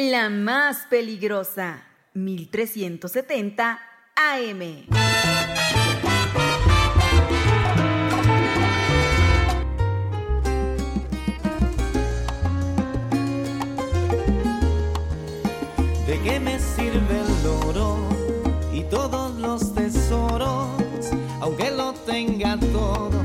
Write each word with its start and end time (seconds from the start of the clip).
La 0.00 0.30
más 0.30 0.86
peligrosa, 0.88 1.82
1370 2.14 3.80
AM. 4.14 4.58
¿De 16.06 16.20
qué 16.22 16.38
me 16.38 16.60
sirve 16.60 17.18
el 17.18 17.46
oro 17.66 18.08
y 18.72 18.84
todos 18.84 19.34
los 19.40 19.74
tesoros? 19.74 20.68
Aunque 21.40 21.72
lo 21.72 21.92
tenga 22.06 22.56
todo, 22.56 23.20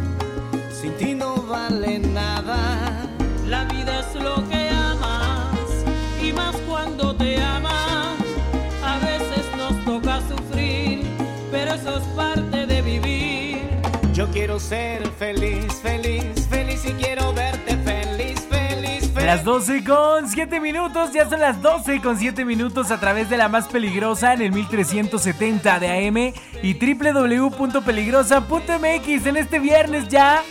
sin 0.71 0.97
ti 0.97 1.13
no 1.13 1.35
vale 1.43 1.99
nada. 1.99 3.07
La 3.45 3.65
vida 3.65 3.99
es 3.99 4.15
lo 4.15 4.35
que 4.49 4.52
te 7.23 7.41
amas. 7.41 8.19
A 8.83 8.99
veces 8.99 9.45
nos 9.57 9.83
toca 9.85 10.19
sufrir, 10.27 11.03
pero 11.51 11.73
eso 11.73 11.97
es 11.97 12.03
parte 12.15 12.65
de 12.65 12.81
vivir. 12.81 13.59
Yo 14.13 14.27
quiero 14.29 14.59
ser 14.59 15.07
feliz, 15.17 15.73
feliz, 15.81 16.47
feliz 16.49 16.85
y 16.85 16.91
quiero 16.93 17.33
verte 17.33 17.77
feliz, 17.77 18.41
feliz, 18.49 19.09
feliz. 19.11 19.25
Las 19.25 19.43
12 19.43 19.83
con 19.83 20.29
7 20.29 20.59
minutos, 20.59 21.11
ya 21.13 21.29
son 21.29 21.39
las 21.39 21.61
12 21.61 22.01
con 22.01 22.17
7 22.17 22.43
minutos 22.45 22.89
a 22.91 22.99
través 22.99 23.29
de 23.29 23.37
la 23.37 23.47
más 23.47 23.67
peligrosa 23.67 24.33
en 24.33 24.41
el 24.41 24.51
1370 24.51 25.79
de 25.79 26.07
AM 26.07 26.33
y 26.61 26.73
www.peligrosa.mx 26.73 29.25
en 29.25 29.37
este 29.37 29.59
viernes 29.59 30.09
ya. 30.09 30.43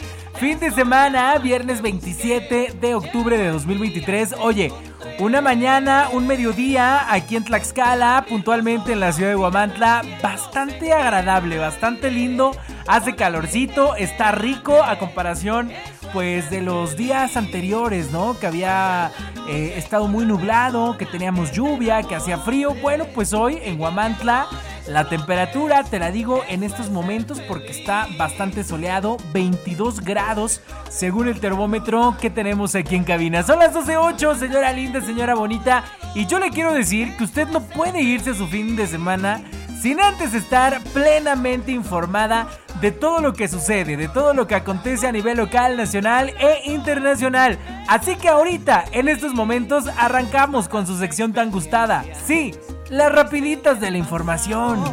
Fin 0.43 0.59
de 0.59 0.73
semana, 0.73 1.39
viernes 1.39 1.81
27 1.83 2.75
de 2.81 2.95
octubre 2.97 3.39
de 3.39 3.47
2023. 3.53 4.35
Oye, 4.41 4.73
una 5.21 5.41
mañana, 5.41 6.09
un 6.13 6.27
mediodía 6.27 7.13
aquí 7.15 7.37
en 7.37 7.45
Tlaxcala, 7.45 8.27
puntualmente 8.29 8.91
en 8.91 8.99
la 8.99 9.13
ciudad 9.13 9.31
de 9.31 9.37
Huamantla, 9.37 10.03
bastante 10.21 10.93
agradable, 10.93 11.59
bastante 11.59 12.11
lindo. 12.11 12.51
Hace 12.89 13.15
calorcito, 13.15 13.95
está 13.95 14.33
rico 14.33 14.83
a 14.83 14.99
comparación 14.99 15.71
pues 16.13 16.51
de 16.51 16.61
los 16.61 16.97
días 16.97 17.37
anteriores, 17.37 18.11
¿no? 18.11 18.37
Que 18.37 18.49
había 18.49 19.13
eh, 19.49 19.75
estado 19.77 20.09
muy 20.09 20.27
nublado, 20.27 20.99
que 20.99 21.07
teníamos 21.07 21.53
lluvia, 21.53 22.03
que 22.03 22.17
hacía 22.17 22.39
frío. 22.39 22.75
Bueno, 22.83 23.07
pues 23.15 23.33
hoy 23.33 23.61
en 23.63 23.81
Huamantla 23.81 24.49
la 24.87 25.09
temperatura, 25.09 25.85
te 25.85 25.99
la 25.99 26.11
digo 26.11 26.43
en 26.49 26.63
estos 26.63 26.91
momentos 26.91 27.41
porque 27.41 27.71
está 27.71 28.09
bastante 28.19 28.65
soleado, 28.65 29.17
22 29.33 30.01
grados 30.01 30.61
según 30.91 31.29
el 31.29 31.41
termómetro 31.41 32.17
que 32.21 32.31
tenemos 32.31 32.75
aquí 32.75 32.97
en 32.97 33.05
cabina. 33.05 33.43
Son 33.43 33.59
las 33.59 33.75
12.08, 33.75 34.39
señora 34.39 34.73
linda, 34.73 35.01
señora 35.01 35.35
bonita, 35.35 35.85
y 36.15 36.27
yo 36.27 36.39
le 36.39 36.51
quiero 36.51 36.73
decir 36.73 37.17
que 37.17 37.25
usted 37.25 37.49
no 37.49 37.61
puede 37.61 38.03
irse 38.03 38.31
a 38.31 38.35
su 38.35 38.47
fin 38.49 38.77
de 38.77 38.87
semana 38.87 39.43
sin 39.83 40.01
antes 40.01 40.33
estar 40.33 40.81
plenamente 40.93 41.73
informada 41.73 42.47
de 42.81 42.93
todo 42.93 43.21
lo 43.21 43.33
que 43.33 43.49
sucede, 43.49 43.97
de 43.97 44.09
todo 44.09 44.33
lo 44.33 44.47
que 44.47 44.55
acontece 44.55 45.09
a 45.09 45.13
nivel 45.13 45.39
local, 45.39 45.77
nacional 45.77 46.33
e 46.39 46.71
internacional. 46.71 47.59
Así 47.89 48.15
que 48.15 48.29
ahorita, 48.29 48.85
en 48.93 49.09
estos 49.09 49.35
momentos, 49.35 49.87
arrancamos 49.99 50.69
con 50.69 50.87
su 50.87 50.97
sección 50.99 51.33
tan 51.33 51.51
gustada. 51.51 52.05
Sí, 52.25 52.55
las 52.93 53.11
rapiditas 53.11 53.81
de 53.81 53.91
la 53.91 53.97
información. 53.97 54.85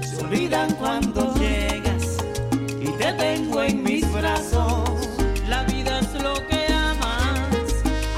Se 0.00 0.24
olvidan 0.24 0.72
cuando 0.74 1.34
llegas 1.34 2.18
y 2.80 2.86
te 2.92 3.12
tengo 3.14 3.64
en 3.64 3.82
mis 3.82 4.01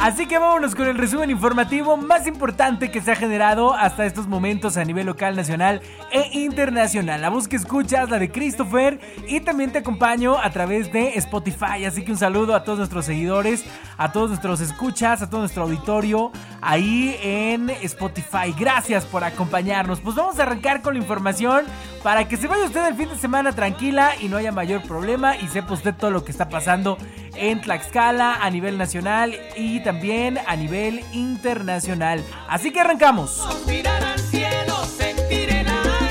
Así 0.05 0.27
que 0.27 0.37
vámonos 0.37 0.75
con 0.75 0.87
el 0.87 0.99
resumen 0.99 1.31
informativo 1.31 1.97
más 1.97 2.27
importante 2.27 2.91
que 2.91 3.01
se 3.01 3.11
ha 3.11 3.17
generado 3.17 3.73
hasta 3.73 4.05
estos 4.05 4.27
momentos 4.27 4.77
a 4.77 4.85
nivel 4.85 5.07
local, 5.07 5.35
nacional 5.35 5.81
e 6.13 6.29
internacional. 6.41 7.23
La 7.23 7.31
voz 7.31 7.49
que 7.49 7.57
escuchas, 7.57 8.11
la 8.11 8.19
de 8.19 8.31
Christopher, 8.31 9.01
y 9.27 9.41
también 9.41 9.73
te 9.73 9.79
acompaño 9.79 10.39
a 10.39 10.51
través 10.51 10.93
de 10.93 11.17
Spotify. 11.17 11.87
Así 11.87 12.05
que 12.05 12.13
un 12.13 12.19
saludo 12.19 12.55
a 12.55 12.65
todos 12.65 12.81
nuestros 12.81 13.07
seguidores, 13.07 13.65
a 13.97 14.13
todos 14.13 14.29
nuestros 14.29 14.61
escuchas, 14.61 15.23
a 15.23 15.31
todo 15.31 15.41
nuestro 15.41 15.63
auditorio 15.63 16.33
ahí 16.61 17.17
en 17.23 17.71
Spotify. 17.71 18.55
Gracias 18.59 19.07
por 19.07 19.25
acompañarnos. 19.25 20.01
Pues 20.01 20.17
vamos 20.17 20.39
a 20.39 20.43
arrancar 20.43 20.83
con 20.83 20.93
la 20.93 21.01
información 21.01 21.65
para 22.03 22.29
que 22.29 22.37
se 22.37 22.47
vaya 22.47 22.67
usted 22.67 22.87
el 22.87 22.95
fin 22.95 23.09
de 23.09 23.17
semana 23.17 23.53
tranquila 23.53 24.11
y 24.21 24.29
no 24.29 24.37
haya 24.37 24.53
mayor 24.53 24.83
problema 24.83 25.35
y 25.37 25.49
sepa 25.49 25.73
usted 25.73 25.95
todo 25.95 26.11
lo 26.11 26.27
que 26.27 26.31
está 26.31 26.51
pasando 26.51 26.99
en 27.37 27.61
Tlaxcala 27.61 28.37
a 28.43 28.51
nivel 28.51 28.79
nacional 28.79 29.39
y 29.57 29.81
también 29.81 30.39
a 30.47 30.57
nivel 30.57 31.05
internacional. 31.13 32.25
Así 32.49 32.71
que 32.71 32.81
arrancamos. 32.81 33.47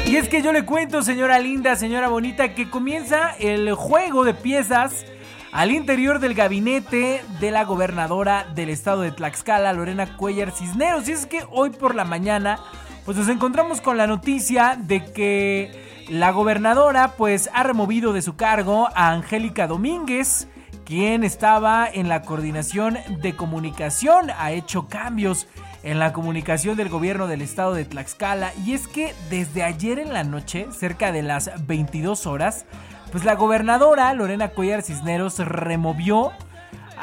Y 0.06 0.18
es 0.18 0.30
que 0.30 0.44
yo 0.44 0.54
le 0.54 0.64
cuento, 0.64 1.02
señora 1.02 1.40
linda, 1.40 1.76
señora 1.76 2.08
bonita, 2.08 2.54
que 2.54 2.70
comienza 2.70 3.32
el 3.40 3.74
juego 3.74 4.24
de 4.24 4.36
piezas 4.36 5.06
al 5.52 5.72
interior 5.72 6.20
del 6.20 6.36
gabinete 6.36 7.24
de 7.40 7.52
la 7.52 7.64
gobernadora 7.64 8.46
del 8.54 8.70
estado 8.70 9.02
de 9.02 9.12
Tlaxcala, 9.12 9.74
Lorena 9.74 10.16
Cuellar 10.18 10.52
Cisneros. 10.52 11.08
Y 11.08 11.14
es 11.14 11.26
que 11.26 11.44
hoy 11.50 11.72
por 11.72 11.96
la 11.96 12.06
mañana, 12.06 12.60
pues 13.06 13.18
nos 13.18 13.28
encontramos 13.28 13.82
con 13.82 13.98
la 13.98 14.06
noticia 14.06 14.78
de 14.80 15.04
que 15.04 16.06
la 16.10 16.32
gobernadora 16.32 17.14
pues 17.18 17.50
ha 17.54 17.64
removido 17.64 18.14
de 18.14 18.22
su 18.22 18.36
cargo 18.36 18.90
a 18.94 19.10
Angélica 19.10 19.68
Domínguez, 19.68 20.48
quien 20.86 21.24
estaba 21.24 21.88
en 21.92 22.10
la 22.10 22.22
coordinación 22.22 22.98
de 23.22 23.36
comunicación, 23.36 24.30
ha 24.38 24.52
hecho 24.52 24.88
cambios 24.88 25.48
en 25.84 26.00
la 26.00 26.14
comunicación 26.14 26.78
del 26.78 26.90
gobierno 26.90 27.28
del 27.28 27.42
estado 27.42 27.74
de 27.74 27.86
Tlaxcala. 27.86 28.52
Y 28.66 28.74
es 28.74 28.88
que 28.88 29.14
desde 29.30 29.64
ayer 29.64 30.00
en 30.00 30.14
la 30.14 30.24
noche, 30.24 30.68
cerca 30.72 31.12
de 31.12 31.22
las 31.22 31.52
22 31.68 32.26
horas, 32.26 32.66
pues 33.12 33.26
la 33.26 33.36
gobernadora 33.36 34.14
Lorena 34.14 34.50
Cuellar 34.50 34.82
Cisneros 34.82 35.40
removió 35.40 36.32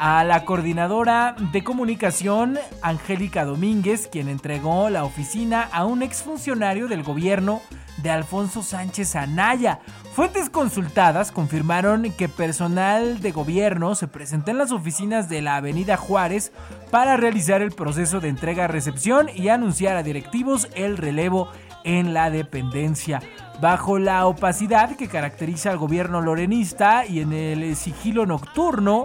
a 0.01 0.23
la 0.23 0.45
coordinadora 0.45 1.35
de 1.51 1.63
comunicación 1.63 2.57
Angélica 2.81 3.45
Domínguez, 3.45 4.09
quien 4.11 4.29
entregó 4.29 4.89
la 4.89 5.03
oficina 5.03 5.69
a 5.71 5.85
un 5.85 6.01
exfuncionario 6.01 6.87
del 6.87 7.03
gobierno 7.03 7.61
de 8.01 8.09
Alfonso 8.09 8.63
Sánchez 8.63 9.15
Anaya. 9.15 9.79
Fuentes 10.15 10.49
consultadas 10.49 11.31
confirmaron 11.31 12.11
que 12.13 12.29
personal 12.29 13.21
de 13.21 13.31
gobierno 13.31 13.93
se 13.93 14.07
presentó 14.07 14.49
en 14.49 14.57
las 14.57 14.71
oficinas 14.71 15.29
de 15.29 15.43
la 15.43 15.57
Avenida 15.57 15.97
Juárez 15.97 16.51
para 16.89 17.15
realizar 17.15 17.61
el 17.61 17.69
proceso 17.71 18.19
de 18.19 18.29
entrega-recepción 18.29 19.29
y 19.35 19.49
anunciar 19.49 19.97
a 19.97 20.03
directivos 20.03 20.67
el 20.73 20.97
relevo 20.97 21.51
en 21.83 22.15
la 22.15 22.31
dependencia. 22.31 23.21
Bajo 23.61 23.99
la 23.99 24.25
opacidad 24.25 24.95
que 24.95 25.07
caracteriza 25.07 25.69
al 25.69 25.77
gobierno 25.77 26.21
lorenista 26.21 27.05
y 27.05 27.19
en 27.19 27.33
el 27.33 27.75
sigilo 27.75 28.25
nocturno 28.25 29.03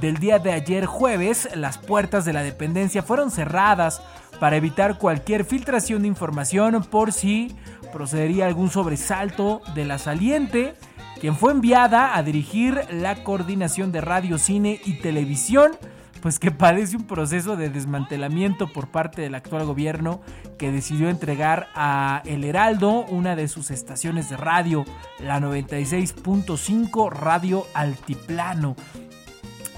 del 0.00 0.18
día 0.18 0.38
de 0.38 0.52
ayer 0.52 0.86
jueves, 0.86 1.48
las 1.54 1.78
puertas 1.78 2.24
de 2.24 2.32
la 2.32 2.42
dependencia 2.42 3.02
fueron 3.02 3.30
cerradas 3.30 4.02
para 4.40 4.56
evitar 4.56 4.98
cualquier 4.98 5.44
filtración 5.44 6.02
de 6.02 6.08
información 6.08 6.84
por 6.90 7.12
si 7.12 7.56
procedería 7.92 8.46
algún 8.46 8.70
sobresalto 8.70 9.62
de 9.74 9.84
la 9.84 9.98
saliente, 9.98 10.74
quien 11.20 11.36
fue 11.36 11.52
enviada 11.52 12.16
a 12.16 12.22
dirigir 12.22 12.80
la 12.90 13.24
coordinación 13.24 13.92
de 13.92 14.02
radio, 14.02 14.38
cine 14.38 14.80
y 14.84 14.94
televisión, 15.00 15.72
pues 16.20 16.38
que 16.38 16.50
padece 16.50 16.96
un 16.96 17.06
proceso 17.06 17.56
de 17.56 17.70
desmantelamiento 17.70 18.70
por 18.72 18.88
parte 18.88 19.22
del 19.22 19.34
actual 19.34 19.64
gobierno 19.64 20.20
que 20.58 20.72
decidió 20.72 21.08
entregar 21.08 21.68
a 21.74 22.22
El 22.26 22.44
Heraldo 22.44 23.06
una 23.06 23.36
de 23.36 23.48
sus 23.48 23.70
estaciones 23.70 24.28
de 24.28 24.36
radio, 24.36 24.84
la 25.20 25.40
96.5 25.40 27.10
Radio 27.10 27.66
Altiplano. 27.74 28.76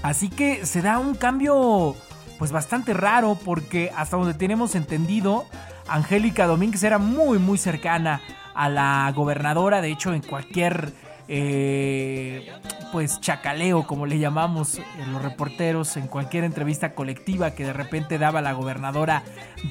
Así 0.01 0.29
que 0.29 0.65
se 0.65 0.81
da 0.81 0.99
un 0.99 1.15
cambio 1.15 1.95
pues 2.37 2.51
bastante 2.51 2.93
raro 2.93 3.37
porque 3.43 3.91
hasta 3.95 4.15
donde 4.15 4.33
tenemos 4.33 4.75
entendido, 4.75 5.45
Angélica 5.87 6.47
Domínguez 6.47 6.83
era 6.83 6.97
muy 6.97 7.37
muy 7.37 7.57
cercana 7.57 8.21
a 8.55 8.69
la 8.69 9.11
gobernadora, 9.13 9.81
de 9.81 9.91
hecho 9.91 10.13
en 10.13 10.21
cualquier 10.21 10.93
eh, 11.31 12.51
pues 12.91 13.21
chacaleo 13.21 13.85
como 13.85 14.07
le 14.07 14.17
llamamos 14.17 14.79
en 14.99 15.13
los 15.13 15.21
reporteros, 15.21 15.95
en 15.95 16.07
cualquier 16.07 16.43
entrevista 16.43 16.95
colectiva 16.95 17.51
que 17.51 17.65
de 17.65 17.71
repente 17.71 18.17
daba 18.17 18.41
la 18.41 18.53
gobernadora 18.53 19.21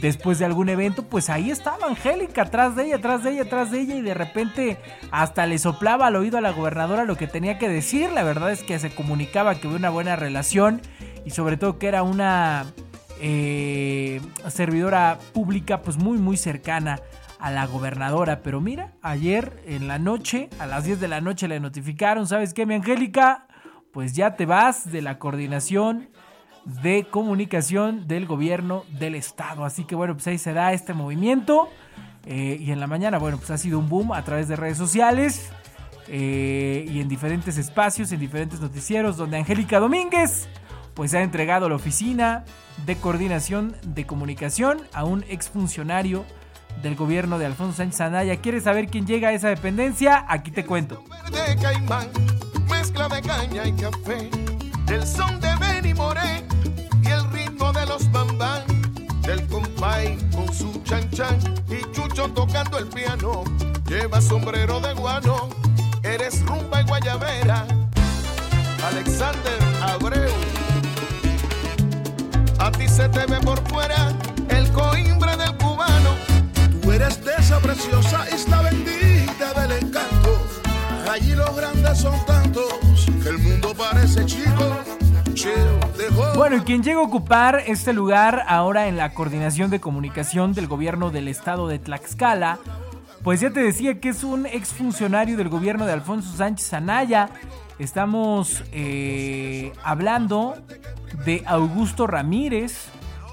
después 0.01 0.39
de 0.39 0.45
algún 0.45 0.69
evento, 0.69 1.03
pues 1.03 1.29
ahí 1.29 1.51
estaba 1.51 1.89
Angélica 1.89 2.43
atrás 2.43 2.77
de 2.77 2.85
ella, 2.85 2.97
atrás 2.97 3.25
de 3.25 3.33
ella, 3.33 3.43
atrás 3.43 3.73
de 3.73 3.81
ella 3.81 3.97
y 3.97 4.03
de 4.03 4.15
repente 4.15 4.77
hasta 5.11 5.47
le 5.47 5.59
soplaba 5.59 6.07
al 6.07 6.15
oído 6.15 6.39
a 6.39 6.41
la 6.41 6.53
gobernadora 6.53 7.05
lo 7.05 7.17
que 7.17 7.27
tenía 7.27 7.59
que 7.59 7.69
decir, 7.69 8.13
la 8.13 8.23
verdad 8.23 8.53
es 8.53 8.63
que 8.63 8.79
se 8.79 8.95
comunicaba 8.95 9.57
que 9.57 9.67
había 9.67 9.81
una 9.81 9.91
buena 9.91 10.15
relación 10.15 10.81
y 11.25 11.31
sobre 11.31 11.57
todo 11.57 11.81
que 11.81 11.89
era 11.89 12.05
una 12.05 12.67
eh, 13.21 14.21
servidora 14.49 15.19
pública 15.33 15.83
pues 15.83 15.97
muy 15.97 16.19
muy 16.19 16.37
cercana 16.37 17.01
a 17.41 17.51
la 17.51 17.67
gobernadora. 17.67 18.43
Pero 18.43 18.61
mira, 18.61 18.93
ayer 19.03 19.63
en 19.67 19.89
la 19.89 19.99
noche, 19.99 20.49
a 20.59 20.67
las 20.67 20.85
10 20.85 21.01
de 21.01 21.09
la 21.09 21.21
noche 21.21 21.49
le 21.49 21.61
notificaron, 21.61 22.27
¿sabes 22.27 22.55
qué, 22.55 22.67
mi 22.67 22.75
Angélica? 22.75 23.47
Pues 23.93 24.15
ya 24.15 24.37
te 24.37 24.47
vas 24.47 24.91
de 24.91 25.03
la 25.03 25.19
coordinación 25.19 26.09
de 26.83 27.07
comunicación 27.11 28.07
del 28.07 28.27
gobierno 28.27 28.85
del 28.99 29.15
estado. 29.15 29.65
Así 29.65 29.85
que 29.85 29.95
bueno, 29.95 30.15
pues 30.15 30.27
ahí 30.27 30.39
se 30.39 30.53
da 30.53 30.73
este 30.73 30.95
movimiento. 30.95 31.69
Eh, 32.27 32.59
y 32.61 32.73
en 32.73 32.81
la 32.81 32.87
mañana, 32.87 33.19
bueno, 33.19 33.39
pues 33.39 33.51
ha 33.51 33.59
sido 33.59 33.79
un 33.79 33.89
boom 33.89 34.13
a 34.13 34.23
través 34.23 34.49
de 34.49 34.57
redes 34.57 34.77
sociales 34.77 35.51
eh, 36.09 36.87
y 36.89 37.01
en 37.01 37.09
diferentes 37.09 37.57
espacios, 37.57 38.13
en 38.13 38.21
diferentes 38.21 38.61
noticieros, 38.61 39.17
donde 39.17 39.39
Angélica 39.39 39.81
Domínguez 39.81 40.49
pues 40.99 41.15
ha 41.15 41.23
entregado 41.23 41.69
la 41.69 41.77
oficina 41.77 42.45
de 42.85 42.97
coordinación 42.97 43.77
de 43.87 44.05
comunicación 44.05 44.81
a 44.93 45.05
un 45.05 45.25
exfuncionario 45.29 46.25
del 46.83 46.97
gobierno 46.97 47.39
de 47.39 47.47
Alfonso 47.47 47.77
Sánchez 47.77 48.01
Anaya. 48.01 48.37
¿Quieres 48.37 48.65
saber 48.65 48.89
quién 48.89 49.07
llega 49.07 49.29
a 49.29 49.33
esa 49.33 49.49
dependencia? 49.49 50.25
Aquí 50.29 50.51
te 50.51 50.65
cuento. 50.65 51.03
De 51.31 51.57
caimán, 51.57 52.09
mezcla 52.71 53.09
de 53.09 53.21
caña 53.23 53.67
y 53.67 53.73
café, 53.73 54.31
son 55.05 55.41
de 55.41 55.55
Benny 55.57 55.95
Moré 55.95 56.45
y 57.03 57.09
el 57.09 57.31
ritmo 57.31 57.73
de 57.73 57.87
los 57.87 58.11
bambán, 58.11 58.63
del 59.23 59.47
compay 59.49 60.19
con 60.35 60.53
su 60.53 60.83
chan 60.85 61.09
chan 61.11 61.39
y 61.69 61.81
Chucho 61.93 62.29
tocando 62.31 62.79
el 62.79 62.87
piano, 62.89 63.45
lleva 63.87 64.21
sombrero 64.21 64.81
de 64.81 64.95
guano, 64.95 65.49
eres 66.03 66.45
rumba 66.47 66.81
y 66.81 66.85
guayabera, 66.85 67.67
Alexander 68.85 69.59
Abreu. 69.83 70.33
A 72.59 72.73
ti 72.73 72.89
se 72.89 73.09
te 73.09 73.25
ve 73.27 73.39
por 73.41 73.61
fuera 73.69 74.13
el 74.49 74.71
coimbre 74.73 75.37
del 75.37 75.57
cubano. 75.59 76.28
Eres 76.93 77.25
de 77.25 77.33
esa 77.39 77.61
preciosa 77.61 78.27
isla 78.35 78.63
bendita 78.63 79.61
del 79.61 79.73
encanto. 79.85 80.19
Bueno, 86.37 86.57
y 86.57 86.61
quien 86.61 86.83
llega 86.83 87.01
a 87.01 87.03
ocupar 87.03 87.63
este 87.67 87.93
lugar 87.93 88.45
ahora 88.47 88.89
en 88.89 88.97
la 88.97 89.15
coordinación 89.15 89.71
de 89.71 89.81
comunicación 89.81 90.55
del 90.55 90.67
gobierno 90.67 91.11
del 91.11 91.29
estado 91.29 91.69
de 91.69 91.79
Tlaxcala, 91.79 92.59
pues 93.23 93.41
ya 93.41 93.51
te 93.51 93.61
decía 93.61 94.01
que 94.01 94.11
es 94.11 94.25
un 94.25 94.47
exfuncionario 94.47 95.37
del 95.37 95.49
gobierno 95.49 95.87
de 95.87 95.93
Alfonso 95.93 96.37
Sánchez 96.37 96.73
Anaya. 96.73 97.31
Estamos 97.79 98.63
eh, 98.73 99.73
hablando 99.83 100.57
de 101.25 101.43
Augusto 101.47 102.07
Ramírez, 102.07 102.89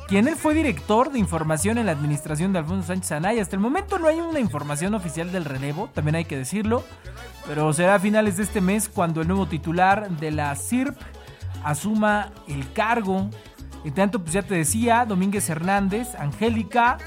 quien 0.08 0.28
él 0.28 0.36
fue 0.36 0.54
director 0.54 1.12
de 1.12 1.20
información 1.20 1.78
en 1.78 1.88
la 1.88 1.92
administración 1.92 2.54
de 2.54 2.60
Alfonso 2.60 2.88
Sánchez 2.88 3.12
Anaya. 3.14 3.42
Hasta 3.42 3.56
el 3.56 3.62
momento 3.62 3.98
no 3.98 4.08
hay 4.08 4.20
una 4.20 4.40
información 4.40 4.94
oficial 4.94 5.32
del 5.32 5.46
relevo, 5.46 5.90
también 5.94 6.16
hay 6.16 6.26
que 6.26 6.38
decirlo, 6.38 6.84
pero 7.48 7.74
será 7.74 7.96
a 7.96 8.00
finales 8.00 8.38
de 8.38 8.44
este 8.44 8.62
mes 8.62 8.88
cuando 8.88 9.22
el 9.22 9.28
nuevo 9.28 9.48
titular 9.48 10.10
de 10.10 10.32
la 10.32 10.56
CIRP 10.56 10.96
asuma 11.64 12.32
el 12.48 12.72
cargo. 12.74 13.30
En 13.84 13.94
tanto, 13.94 14.20
pues 14.20 14.34
ya 14.34 14.44
te 14.44 14.56
decía, 14.56 15.06
Domínguez 15.06 15.50
Hernández, 15.50 16.16
Angélica, 16.16 16.98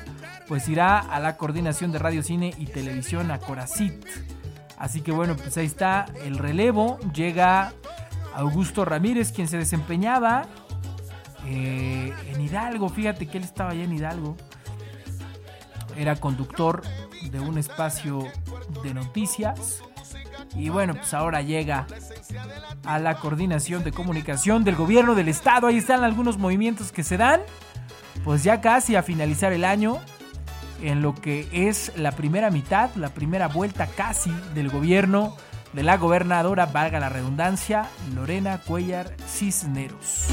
pues 0.47 0.69
irá 0.69 0.99
a 0.99 1.21
la 1.21 1.37
coordinación 1.37 1.93
de 1.93 1.99
radio, 1.99 2.23
cine 2.23 2.55
y 2.59 2.67
televisión 2.67 3.31
a 3.31 3.39
Coracit. 3.39 4.05
Así 4.77 5.01
que 5.01 5.13
bueno, 5.13 5.37
pues 5.37 5.57
ahí 5.57 5.67
está 5.67 6.07
el 6.25 6.39
relevo. 6.39 6.99
Llega 7.13 7.73
Augusto 8.35 8.85
Ramírez, 8.85 9.33
quien 9.33 9.49
se 9.49 9.57
desempeñaba 9.57 10.47
eh, 11.51 12.13
en 12.31 12.41
Hidalgo. 12.41 12.91
Fíjate 12.91 13.27
que 13.27 13.39
él 13.39 13.45
estaba 13.45 13.71
allá 13.71 13.85
en 13.85 13.93
Hidalgo. 13.93 14.37
Era 15.97 16.17
conductor 16.17 16.83
de 17.31 17.41
un 17.41 17.57
espacio 17.57 18.27
de 18.83 18.93
noticias. 18.93 19.83
Y 20.55 20.69
bueno, 20.69 20.95
pues 20.95 21.15
ahora 21.15 21.41
llega 21.41 21.87
a 22.85 22.99
la 22.99 23.19
coordinación 23.19 23.83
de 23.83 23.93
comunicación 23.93 24.63
del 24.63 24.77
gobierno 24.77 25.15
del 25.15 25.29
estado. 25.29 25.67
Ahí 25.67 25.79
están 25.79 26.05
algunos 26.05 26.37
movimientos 26.37 26.93
que 26.93 27.03
se 27.03 27.17
dan. 27.17 27.41
Pues 28.25 28.45
ya 28.45 28.61
casi 28.61 28.95
a 28.95 29.03
finalizar 29.03 29.53
el 29.53 29.65
año 29.65 29.99
en 30.83 31.01
lo 31.01 31.15
que 31.15 31.49
es 31.53 31.93
la 31.97 32.13
primera 32.13 32.51
mitad, 32.51 32.91
la 32.95 33.09
primera 33.09 33.49
vuelta 33.49 33.87
casi 33.87 34.33
del 34.55 34.69
gobierno 34.69 35.35
de 35.73 35.83
la 35.83 35.97
gobernadora, 35.97 36.67
valga 36.67 37.01
la 37.01 37.09
redundancia, 37.09 37.89
Lorena 38.15 38.59
Cuellar 38.59 39.15
Cisneros. 39.27 40.29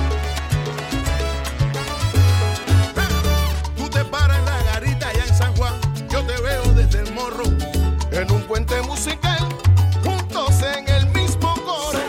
En 8.18 8.32
un 8.32 8.42
puente 8.44 8.82
musical. 8.84 9.40
Juntos 10.04 10.62
en 10.62 10.88
el 10.88 11.06
mismo 11.08 11.54
coro. 11.66 12.00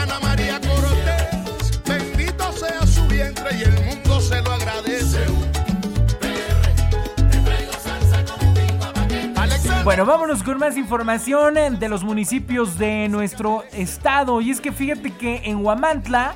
Ana 0.00 0.20
María 0.20 0.60
Cortés, 0.60 1.80
bendito 1.84 2.52
sea 2.52 2.86
su 2.86 3.06
vientre 3.06 3.56
y 3.56 3.62
el 3.62 3.84
mundo 3.84 4.20
se 4.20 4.42
lo 4.42 4.52
agradece. 4.52 5.20
Bueno, 9.82 10.04
vámonos 10.04 10.42
con 10.42 10.58
más 10.58 10.76
información 10.76 11.56
eh, 11.56 11.70
de 11.70 11.88
los 11.88 12.04
municipios 12.04 12.76
de 12.76 13.08
nuestro 13.08 13.64
estado. 13.72 14.42
Y 14.42 14.50
es 14.50 14.60
que 14.60 14.72
fíjate 14.72 15.12
que 15.12 15.40
en 15.44 15.64
Huamantla, 15.64 16.34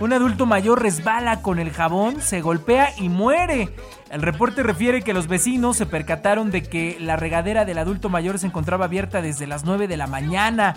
un 0.00 0.12
adulto 0.12 0.44
mayor 0.44 0.82
resbala 0.82 1.42
con 1.42 1.60
el 1.60 1.70
jabón, 1.70 2.20
se 2.20 2.40
golpea 2.40 2.92
y 2.98 3.08
muere. 3.08 3.72
El 4.10 4.22
reporte 4.22 4.64
refiere 4.64 5.02
que 5.02 5.14
los 5.14 5.28
vecinos 5.28 5.76
se 5.76 5.86
percataron 5.86 6.50
de 6.50 6.64
que 6.64 6.96
la 6.98 7.14
regadera 7.14 7.64
del 7.64 7.78
adulto 7.78 8.08
mayor 8.08 8.40
se 8.40 8.46
encontraba 8.46 8.86
abierta 8.86 9.22
desde 9.22 9.46
las 9.46 9.64
9 9.64 9.86
de 9.86 9.96
la 9.96 10.08
mañana. 10.08 10.74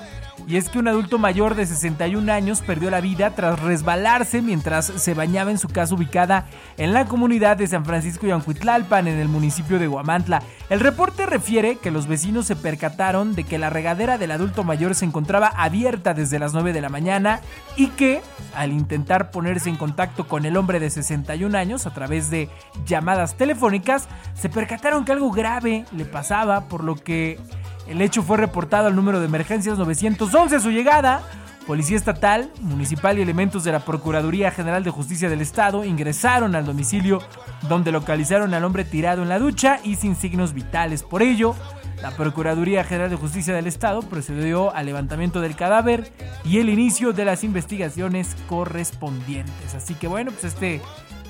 Y 0.47 0.57
es 0.57 0.69
que 0.69 0.77
un 0.77 0.88
adulto 0.88 1.18
mayor 1.18 1.56
de 1.56 1.65
61 1.65 2.31
años 2.31 2.62
perdió 2.62 2.91
la 2.91 3.01
vida 3.01 3.31
tras 3.31 3.59
resbalarse 3.59 4.44
mientras 4.44 4.85
se 4.85 5.15
bañaba 5.15 5.50
en 5.50 5.57
su 5.57 5.68
casa 5.68 5.95
ubicada 5.95 6.45
en 6.77 6.94
la 6.94 7.06
comunidad 7.06 7.57
de 7.57 7.65
San 7.65 7.85
Francisco 7.85 8.27
y 8.27 8.31
Ancuitlalpan, 8.31 9.07
en 9.07 9.18
el 9.18 9.30
municipio 9.30 9.79
de 9.79 9.88
Guamantla. 9.88 10.44
El 10.69 10.79
reporte 10.79 11.25
refiere 11.25 11.77
que 11.77 11.89
los 11.89 12.06
vecinos 12.06 12.45
se 12.45 12.56
percataron 12.56 13.33
de 13.33 13.45
que 13.45 13.57
la 13.57 13.71
regadera 13.71 14.19
del 14.19 14.29
adulto 14.29 14.63
mayor 14.63 14.94
se 14.94 15.06
encontraba 15.06 15.47
abierta 15.47 16.13
desde 16.13 16.38
las 16.38 16.53
9 16.53 16.71
de 16.71 16.81
la 16.81 16.89
mañana 16.89 17.41
y 17.77 17.88
que, 17.88 18.21
al 18.56 18.71
intentar 18.71 19.31
ponerse 19.31 19.69
en 19.69 19.75
contacto 19.75 20.27
con 20.27 20.45
el 20.45 20.56
hombre 20.56 20.79
de 20.79 20.91
61 20.91 21.57
años 21.57 21.88
a 21.88 21.94
través 21.95 22.29
de 22.29 22.50
llamadas 22.86 23.22
telefónicas, 23.35 24.07
se 24.33 24.49
percataron 24.49 25.05
que 25.05 25.11
algo 25.11 25.31
grave 25.31 25.85
le 25.91 26.05
pasaba, 26.05 26.67
por 26.67 26.83
lo 26.83 26.95
que 26.95 27.39
el 27.87 28.01
hecho 28.01 28.23
fue 28.23 28.37
reportado 28.37 28.87
al 28.87 28.95
número 28.95 29.19
de 29.19 29.25
emergencias 29.25 29.77
911 29.77 30.55
a 30.55 30.59
su 30.59 30.71
llegada. 30.71 31.23
Policía 31.65 31.95
estatal, 31.95 32.51
municipal 32.59 33.17
y 33.17 33.21
elementos 33.21 33.63
de 33.63 33.71
la 33.71 33.79
Procuraduría 33.79 34.51
General 34.51 34.83
de 34.83 34.91
Justicia 34.91 35.29
del 35.29 35.39
Estado 35.39 35.86
ingresaron 35.86 36.55
al 36.55 36.65
domicilio 36.65 37.21
donde 37.69 37.93
localizaron 37.93 38.53
al 38.53 38.65
hombre 38.65 38.83
tirado 38.83 39.24
en 39.24 39.29
la 39.29 39.39
ducha 39.39 39.79
y 39.81 39.95
sin 39.95 40.17
signos 40.17 40.53
vitales. 40.53 41.03
Por 41.03 41.21
ello, 41.21 41.55
la 42.01 42.12
Procuraduría 42.12 42.83
General 42.83 43.09
de 43.09 43.15
Justicia 43.15 43.53
del 43.53 43.65
Estado 43.65 44.01
procedió 44.01 44.75
al 44.75 44.88
levantamiento 44.88 45.39
del 45.39 45.55
cadáver 45.55 46.12
y 46.43 46.59
el 46.59 46.67
inicio 46.67 47.13
de 47.13 47.24
las 47.24 47.45
investigaciones 47.45 48.36
correspondientes. 48.50 49.74
Así 49.74 49.95
que 49.95 50.09
bueno, 50.09 50.31
pues 50.31 50.43
este 50.43 50.81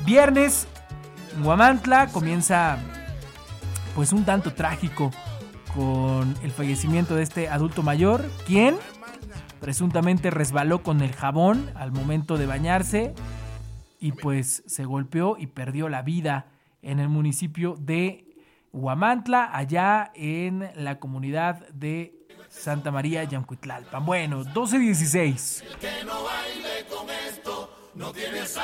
viernes 0.03 0.67
Huamantla 1.41 2.07
comienza 2.07 2.77
pues 3.95 4.11
un 4.13 4.25
tanto 4.25 4.53
trágico 4.53 5.11
con 5.75 6.35
el 6.43 6.51
fallecimiento 6.51 7.15
de 7.15 7.23
este 7.23 7.49
adulto 7.49 7.81
mayor, 7.83 8.29
quien 8.45 8.77
presuntamente 9.59 10.29
resbaló 10.29 10.83
con 10.83 11.01
el 11.01 11.13
jabón 11.13 11.71
al 11.75 11.91
momento 11.91 12.37
de 12.37 12.45
bañarse 12.45 13.15
y 13.99 14.11
pues 14.11 14.63
se 14.67 14.83
golpeó 14.83 15.37
y 15.37 15.47
perdió 15.47 15.89
la 15.89 16.01
vida 16.01 16.47
en 16.81 16.99
el 16.99 17.09
municipio 17.09 17.75
de 17.79 18.35
Huamantla, 18.73 19.49
allá 19.55 20.11
en 20.15 20.69
la 20.75 20.99
comunidad 20.99 21.67
de 21.69 22.27
Santa 22.49 22.91
María 22.91 23.23
Yancuitlalpan. 23.23 24.05
Bueno, 24.05 24.43
12-16. 24.43 25.63
Vienes 28.13 28.57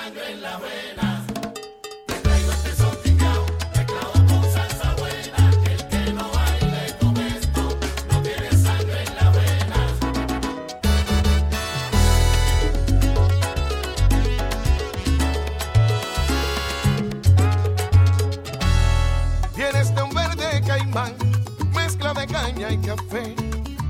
café, 22.78 23.36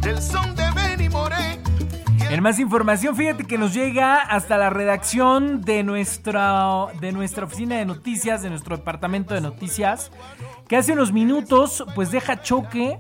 el 0.07 0.21
son 0.21 0.55
de 0.55 1.09
Moré. 1.09 1.59
En 2.29 2.43
más 2.43 2.59
información, 2.59 3.15
fíjate 3.15 3.43
que 3.43 3.57
nos 3.57 3.73
llega 3.73 4.17
hasta 4.21 4.57
la 4.57 4.69
redacción 4.69 5.61
de 5.61 5.83
nuestra, 5.83 6.87
de 6.99 7.11
nuestra 7.11 7.45
oficina 7.45 7.77
de 7.77 7.85
noticias, 7.85 8.43
de 8.43 8.49
nuestro 8.49 8.77
departamento 8.77 9.33
de 9.33 9.41
noticias, 9.41 10.11
que 10.67 10.77
hace 10.77 10.93
unos 10.93 11.11
minutos 11.11 11.83
pues 11.95 12.11
deja 12.11 12.41
choque 12.41 12.99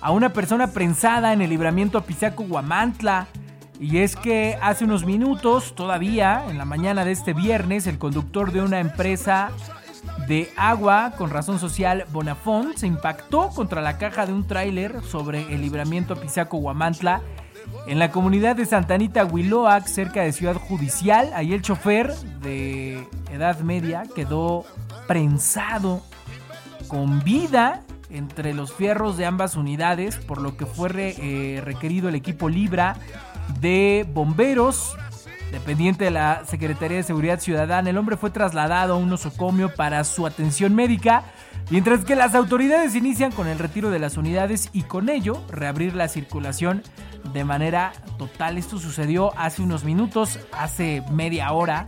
a 0.00 0.12
una 0.12 0.32
persona 0.32 0.68
prensada 0.68 1.32
en 1.32 1.42
el 1.42 1.50
libramiento 1.50 1.98
Apizaco 1.98 2.44
Guamantla. 2.44 3.26
Y 3.80 3.98
es 3.98 4.14
que 4.14 4.58
hace 4.62 4.84
unos 4.84 5.04
minutos, 5.04 5.74
todavía, 5.74 6.44
en 6.48 6.58
la 6.58 6.64
mañana 6.64 7.04
de 7.04 7.12
este 7.12 7.32
viernes, 7.32 7.86
el 7.86 7.98
conductor 7.98 8.52
de 8.52 8.60
una 8.60 8.78
empresa 8.78 9.50
de 10.30 10.48
agua 10.54 11.14
con 11.18 11.28
razón 11.28 11.58
social 11.58 12.04
Bonafont 12.12 12.76
se 12.76 12.86
impactó 12.86 13.48
contra 13.48 13.80
la 13.82 13.98
caja 13.98 14.26
de 14.26 14.32
un 14.32 14.46
tráiler 14.46 15.02
sobre 15.02 15.52
el 15.52 15.60
libramiento 15.60 16.14
Pisaco-Huamantla 16.14 17.20
en 17.88 17.98
la 17.98 18.12
comunidad 18.12 18.54
de 18.54 18.64
Santanita 18.64 19.24
Huiloac, 19.24 19.88
cerca 19.88 20.22
de 20.22 20.30
Ciudad 20.30 20.54
Judicial. 20.54 21.32
Ahí 21.34 21.52
el 21.52 21.62
chofer 21.62 22.14
de 22.42 23.08
edad 23.32 23.58
media 23.58 24.04
quedó 24.14 24.64
prensado 25.08 26.00
con 26.86 27.24
vida 27.24 27.82
entre 28.08 28.54
los 28.54 28.72
fierros 28.72 29.16
de 29.16 29.26
ambas 29.26 29.56
unidades, 29.56 30.14
por 30.14 30.40
lo 30.40 30.56
que 30.56 30.64
fue 30.64 31.16
eh, 31.18 31.60
requerido 31.64 32.08
el 32.08 32.14
equipo 32.14 32.48
Libra 32.48 32.94
de 33.60 34.06
bomberos, 34.14 34.94
dependiente 35.50 36.04
de 36.04 36.10
la 36.10 36.44
Secretaría 36.46 36.98
de 36.98 37.02
Seguridad 37.02 37.40
Ciudadana. 37.40 37.90
El 37.90 37.98
hombre 37.98 38.16
fue 38.16 38.30
trasladado 38.30 38.94
a 38.94 38.96
un 38.96 39.08
nosocomio 39.08 39.74
para 39.74 40.04
su 40.04 40.26
atención 40.26 40.74
médica, 40.74 41.24
mientras 41.70 42.04
que 42.04 42.16
las 42.16 42.34
autoridades 42.34 42.94
inician 42.94 43.32
con 43.32 43.48
el 43.48 43.58
retiro 43.58 43.90
de 43.90 43.98
las 43.98 44.16
unidades 44.16 44.70
y 44.72 44.82
con 44.82 45.08
ello 45.08 45.42
reabrir 45.50 45.94
la 45.94 46.08
circulación 46.08 46.82
de 47.32 47.44
manera 47.44 47.92
total. 48.18 48.58
Esto 48.58 48.78
sucedió 48.78 49.36
hace 49.38 49.62
unos 49.62 49.84
minutos, 49.84 50.38
hace 50.52 51.02
media 51.10 51.52
hora. 51.52 51.86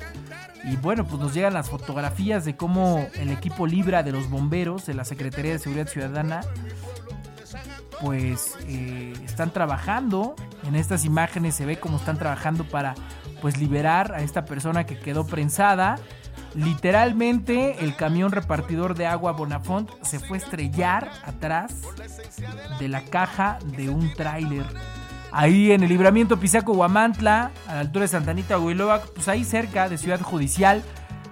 Y 0.65 0.77
bueno, 0.77 1.05
pues 1.05 1.21
nos 1.21 1.35
llegan 1.35 1.55
las 1.55 1.71
fotografías 1.71 2.45
de 2.45 2.57
cómo 2.57 3.07
el 3.15 3.31
equipo 3.31 3.67
Libra 3.67 4.03
de 4.03 4.13
los 4.13 4.31
bomberos 4.31 4.87
de 4.87 4.95
la 4.95 5.05
Secretaría 5.05 5.53
de 5.53 5.59
Seguridad 5.59 5.89
Ciudadana 5.89 6.41
pues 8.03 8.57
eh, 8.67 9.15
están 9.25 9.53
trabajando. 9.53 10.35
En 10.65 10.75
estas 10.75 11.05
imágenes 11.05 11.55
se 11.55 11.65
ve 11.65 11.79
cómo 11.79 11.97
están 11.97 12.19
trabajando 12.19 12.65
para 12.65 12.95
pues 13.43 13.59
liberar 13.59 14.15
a 14.15 14.23
esta 14.23 14.45
persona 14.47 14.87
que 14.87 14.99
quedó 14.99 15.27
prensada. 15.27 15.99
Literalmente 16.55 17.85
el 17.85 17.97
camión 17.97 18.31
repartidor 18.31 18.95
de 18.95 19.07
agua 19.07 19.33
Bonafont 19.33 19.91
se 20.03 20.21
fue 20.21 20.39
a 20.39 20.41
estrellar 20.41 21.11
atrás 21.27 21.83
de 22.79 22.89
la 22.89 23.03
caja 23.03 23.59
de 23.77 23.91
un 23.91 24.15
tráiler. 24.15 24.65
Ahí 25.33 25.73
en 25.73 25.83
el 25.83 25.89
libramiento 25.89 26.39
Pisaco 26.39 26.73
Huamantla, 26.73 27.51
a 27.67 27.75
la 27.75 27.81
altura 27.81 28.03
de 28.03 28.09
Santanita 28.09 28.59
Huiloac, 28.59 29.13
pues 29.13 29.29
ahí 29.29 29.45
cerca 29.45 29.89
de 29.89 29.99
Ciudad 29.99 30.21
Judicial. 30.21 30.83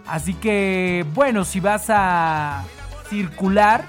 Así 0.06 0.34
que 0.34 1.06
bueno, 1.14 1.44
si 1.44 1.60
vas 1.60 1.86
a 1.90 2.64
circular, 3.08 3.84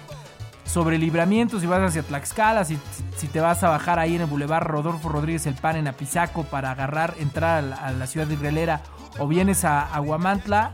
sobre 0.71 0.97
libramiento, 0.97 1.59
si 1.59 1.67
vas 1.67 1.81
hacia 1.81 2.01
Tlaxcala, 2.01 2.63
si, 2.63 2.79
si, 3.17 3.27
te 3.27 3.41
vas 3.41 3.61
a 3.61 3.69
bajar 3.69 3.99
ahí 3.99 4.15
en 4.15 4.21
el 4.21 4.27
Boulevard 4.27 4.65
Rodolfo 4.65 5.09
Rodríguez 5.09 5.45
El 5.45 5.55
Pan 5.55 5.75
en 5.75 5.87
Apizaco 5.87 6.45
para 6.45 6.71
agarrar, 6.71 7.15
entrar 7.19 7.61
a 7.77 7.91
la, 7.91 8.07
ciudad 8.07 8.25
de 8.25 8.35
Irrelera 8.35 8.81
o 9.19 9.27
vienes 9.27 9.65
a 9.65 9.93
Aguamantla. 9.93 10.73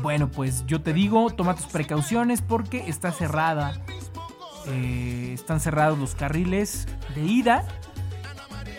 Bueno, 0.00 0.30
pues 0.30 0.64
yo 0.66 0.80
te 0.80 0.94
digo, 0.94 1.28
toma 1.30 1.54
tus 1.54 1.66
precauciones 1.66 2.40
porque 2.40 2.88
está 2.88 3.12
cerrada. 3.12 3.74
Eh, 4.68 5.32
están 5.34 5.60
cerrados 5.60 5.98
los 5.98 6.14
carriles 6.14 6.86
de 7.14 7.20
ida 7.20 7.66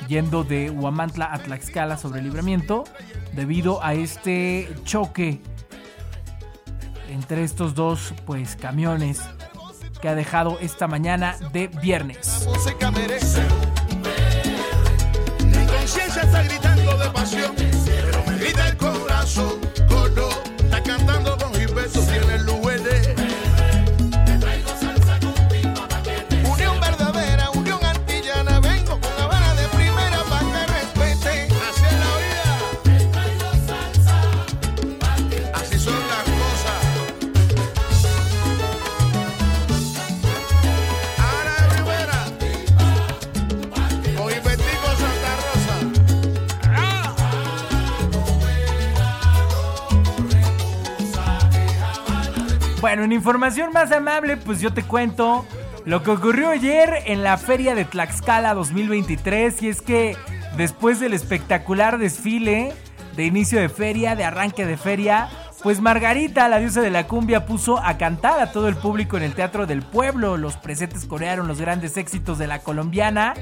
yendo 0.08 0.44
de 0.44 0.72
Huamantla 0.72 1.32
a 1.32 1.38
Tlaxcala 1.38 1.98
sobre 1.98 2.24
libramiento 2.24 2.84
debido 3.34 3.84
a 3.84 3.94
este 3.94 4.74
choque 4.86 5.40
entre 7.10 7.44
estos 7.44 7.76
dos 7.76 8.14
pues 8.26 8.56
camiones 8.56 9.22
que 10.06 10.10
ha 10.10 10.14
dejado 10.14 10.60
esta 10.62 10.88
mañana 10.88 11.36
de 11.52 11.68
viernes. 11.68 12.48
Bueno, 52.86 53.04
en 53.04 53.14
información 53.14 53.74
más 53.74 53.92
amable, 53.92 54.38
pues 54.38 54.62
yo 54.62 54.72
te 54.72 54.84
cuento 54.84 55.44
lo 55.86 56.04
que 56.04 56.12
ocurrió 56.12 56.50
ayer 56.50 57.02
en 57.08 57.24
la 57.24 57.36
Feria 57.40 57.74
de 57.74 57.84
Tlaxcala 57.84 58.54
2023. 58.54 59.64
Y 59.64 59.70
es 59.70 59.82
que 59.82 60.16
después 60.56 61.00
del 61.00 61.16
espectacular 61.16 61.98
desfile 61.98 62.74
de 63.16 63.26
inicio 63.26 63.60
de 63.60 63.70
feria, 63.70 64.16
de 64.16 64.24
arranque 64.24 64.68
de 64.68 64.78
feria, 64.78 65.30
pues 65.64 65.82
Margarita, 65.82 66.48
la 66.48 66.60
diosa 66.60 66.82
de 66.82 66.92
la 66.92 67.08
cumbia, 67.08 67.48
puso 67.48 67.84
a 67.84 67.98
cantar 67.98 68.40
a 68.40 68.52
todo 68.52 68.68
el 68.68 68.76
público 68.76 69.18
en 69.18 69.24
el 69.24 69.34
Teatro 69.34 69.66
del 69.66 69.82
Pueblo. 69.82 70.38
Los 70.38 70.56
presentes 70.58 71.08
corearon 71.08 71.48
los 71.48 71.60
grandes 71.60 71.98
éxitos 71.98 72.38
de 72.38 72.46
la 72.46 72.60
colombiana. 72.60 73.34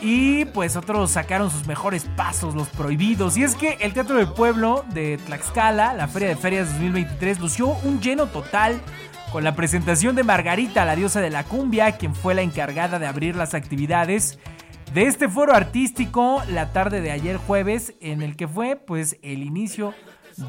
Y 0.00 0.46
pues 0.46 0.76
otros 0.76 1.10
sacaron 1.10 1.50
sus 1.50 1.66
mejores 1.66 2.04
pasos, 2.16 2.54
los 2.54 2.68
prohibidos. 2.68 3.36
Y 3.36 3.44
es 3.44 3.54
que 3.54 3.76
el 3.80 3.92
Teatro 3.92 4.16
del 4.16 4.32
Pueblo 4.32 4.84
de 4.94 5.18
Tlaxcala, 5.18 5.92
la 5.92 6.08
Feria 6.08 6.28
de 6.28 6.36
Ferias 6.36 6.68
2023, 6.70 7.38
lució 7.38 7.68
un 7.84 8.00
lleno 8.00 8.26
total 8.26 8.80
con 9.30 9.44
la 9.44 9.54
presentación 9.54 10.16
de 10.16 10.24
Margarita, 10.24 10.84
la 10.84 10.96
diosa 10.96 11.20
de 11.20 11.30
la 11.30 11.44
cumbia, 11.44 11.92
quien 11.92 12.14
fue 12.14 12.34
la 12.34 12.42
encargada 12.42 12.98
de 12.98 13.06
abrir 13.06 13.36
las 13.36 13.54
actividades 13.54 14.38
de 14.94 15.04
este 15.04 15.28
foro 15.28 15.54
artístico 15.54 16.42
la 16.48 16.72
tarde 16.72 17.00
de 17.00 17.12
ayer 17.12 17.36
jueves, 17.36 17.94
en 18.00 18.22
el 18.22 18.36
que 18.36 18.48
fue 18.48 18.76
pues 18.76 19.18
el 19.22 19.42
inicio 19.42 19.94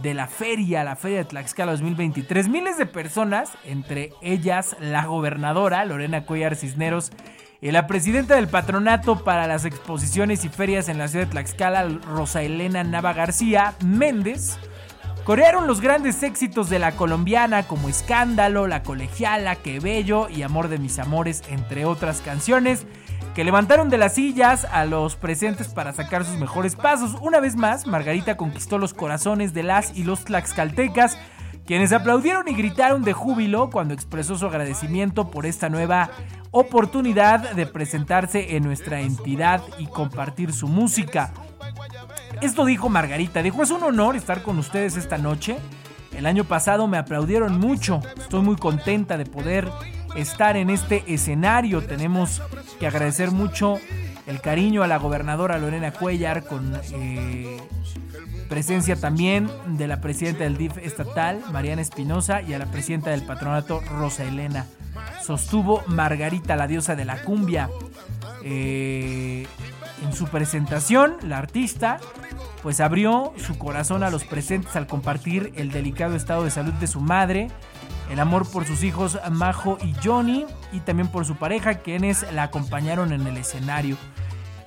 de 0.02 0.14
la 0.14 0.28
feria, 0.28 0.84
la 0.84 0.96
Feria 0.96 1.20
de 1.20 1.26
Tlaxcala 1.26 1.74
2023. 1.74 2.48
Miles 2.48 2.78
de 2.78 2.86
personas, 2.86 3.52
entre 3.66 4.14
ellas 4.22 4.76
la 4.80 5.06
gobernadora 5.06 5.84
Lorena 5.86 6.26
Cuellar 6.26 6.56
Cisneros, 6.56 7.12
y 7.62 7.70
la 7.70 7.86
presidenta 7.86 8.36
del 8.36 8.48
patronato 8.48 9.24
para 9.24 9.46
las 9.46 9.66
exposiciones 9.66 10.44
y 10.46 10.50
ferias 10.50 10.90
en 10.90 10.98
la 10.98 11.08
ciudad 11.08 11.26
de 11.26 11.32
Tlaxcala, 11.32 11.88
Rosa 12.08 12.42
Elena 12.42 12.84
Nava 12.84 13.14
García 13.14 13.76
Méndez, 13.86 14.58
corearon 15.26 15.68
los 15.68 15.80
grandes 15.80 16.24
éxitos 16.24 16.72
de 16.72 16.80
la 16.80 16.94
colombiana 16.94 17.68
como 17.68 17.88
Escándalo, 17.88 18.66
La 18.66 18.82
Colegiala, 18.82 19.56
Que 19.58 19.80
Bello 19.80 20.28
y 20.28 20.42
Amor 20.42 20.70
de 20.70 20.80
mis 20.80 20.98
Amores, 20.98 21.44
entre 21.50 21.86
otras 21.86 22.22
canciones 22.22 22.88
que 23.36 23.44
levantaron 23.44 23.90
de 23.90 24.00
las 24.00 24.16
sillas 24.16 24.66
a 24.66 24.84
los 24.86 25.16
presentes 25.16 25.68
para 25.70 25.94
sacar 25.94 26.26
sus 26.26 26.38
mejores 26.38 26.76
pasos. 26.76 27.16
Una 27.22 27.40
vez 27.40 27.56
más, 27.56 27.86
Margarita 27.86 28.38
conquistó 28.38 28.80
los 28.80 28.96
corazones 28.96 29.54
de 29.54 29.64
las 29.64 29.96
y 29.96 30.04
los 30.04 30.26
tlaxcaltecas, 30.26 31.18
quienes 31.72 31.94
aplaudieron 31.94 32.50
y 32.50 32.54
gritaron 32.54 33.02
de 33.02 33.14
júbilo 33.14 33.70
cuando 33.70 33.94
expresó 33.94 34.38
su 34.38 34.46
agradecimiento 34.46 35.32
por 35.32 35.46
esta 35.46 35.70
nueva 35.70 36.10
oportunidad 36.52 37.52
de 37.52 37.66
presentarse 37.66 38.58
en 38.58 38.64
nuestra 38.64 39.00
entidad 39.00 39.62
y 39.80 39.86
compartir 39.86 40.52
su 40.52 40.68
música. 40.68 41.32
Esto 42.42 42.66
dijo 42.66 42.90
Margarita, 42.90 43.42
dijo, 43.42 43.64
es 43.64 43.72
un 43.72 43.84
honor 43.84 44.18
estar 44.18 44.44
con 44.44 44.60
ustedes 44.60 44.98
esta 44.98 45.18
noche. 45.18 45.60
El 46.14 46.26
año 46.26 46.44
pasado 46.44 46.90
me 46.90 46.98
aplaudieron 46.98 47.58
mucho, 47.58 48.02
estoy 48.18 48.42
muy 48.42 48.58
contenta 48.58 49.18
de 49.18 49.26
poder 49.26 49.70
estar 50.18 50.58
en 50.58 50.70
este 50.70 51.06
escenario. 51.08 51.82
Tenemos 51.82 52.42
que 52.82 52.88
agradecer 52.88 53.32
mucho 53.32 53.80
el 54.28 54.42
cariño 54.42 54.84
a 54.84 54.88
la 54.88 54.98
gobernadora 54.98 55.58
Lorena 55.58 55.94
Cuellar 55.94 56.44
con 56.44 56.78
eh, 56.92 57.62
presencia 58.52 58.98
también 58.98 59.50
de 59.66 59.88
la 59.88 60.02
presidenta 60.02 60.44
del 60.44 60.58
DIF 60.58 60.78
estatal, 60.80 61.42
Mariana 61.54 61.82
Espinosa, 61.82 62.42
y 62.42 62.54
a 62.54 62.60
la 62.60 62.66
presidenta 62.66 63.12
del 63.12 63.24
patronato, 63.24 63.80
Rosa 63.80 64.26
Elena 64.26 64.66
sostuvo 65.24 65.82
Margarita, 65.88 66.58
la 66.58 66.68
diosa 66.68 66.98
de 66.98 67.06
la 67.06 67.22
cumbia. 67.24 67.70
Eh, 68.44 69.48
en 70.04 70.14
su 70.14 70.28
presentación, 70.28 71.16
la 71.24 71.38
artista 71.38 72.02
pues 72.62 72.82
abrió 72.82 73.32
su 73.38 73.58
corazón 73.58 74.04
a 74.04 74.10
los 74.10 74.26
presentes 74.26 74.76
al 74.76 74.86
compartir 74.86 75.54
el 75.56 75.72
delicado 75.72 76.18
estado 76.18 76.44
de 76.44 76.52
salud 76.52 76.74
de 76.74 76.88
su 76.88 77.00
madre, 77.00 77.48
el 78.12 78.20
amor 78.20 78.46
por 78.52 78.66
sus 78.66 78.84
hijos 78.84 79.18
Majo 79.32 79.78
y 79.82 79.96
Johnny 80.04 80.46
y 80.74 80.82
también 80.82 81.08
por 81.08 81.24
su 81.24 81.38
pareja 81.38 81.76
quienes 81.76 82.30
la 82.34 82.44
acompañaron 82.44 83.14
en 83.14 83.26
el 83.26 83.38
escenario. 83.38 83.96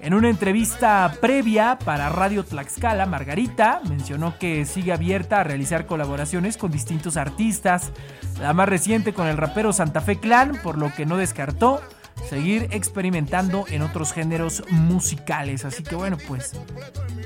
En 0.04 0.12
una 0.12 0.28
entrevista 0.28 1.16
previa 1.18 1.78
para 1.82 2.10
Radio 2.10 2.44
Tlaxcala, 2.44 3.06
Margarita 3.06 3.80
mencionó 3.88 4.38
que 4.38 4.66
sigue 4.66 4.92
abierta 4.92 5.40
a 5.40 5.44
realizar 5.44 5.86
colaboraciones 5.86 6.58
con 6.58 6.70
distintos 6.70 7.16
artistas, 7.16 7.90
la 8.38 8.52
más 8.52 8.68
reciente 8.68 9.14
con 9.14 9.28
el 9.28 9.38
rapero 9.38 9.72
Santa 9.72 10.02
Fe 10.02 10.20
Clan, 10.20 10.60
por 10.62 10.76
lo 10.76 10.92
que 10.92 11.06
no 11.06 11.16
descartó 11.16 11.80
seguir 12.28 12.68
experimentando 12.70 13.64
en 13.70 13.80
otros 13.80 14.12
géneros 14.12 14.62
musicales. 14.68 15.64
Así 15.64 15.82
que 15.82 15.94
bueno, 15.94 16.18
pues 16.28 16.52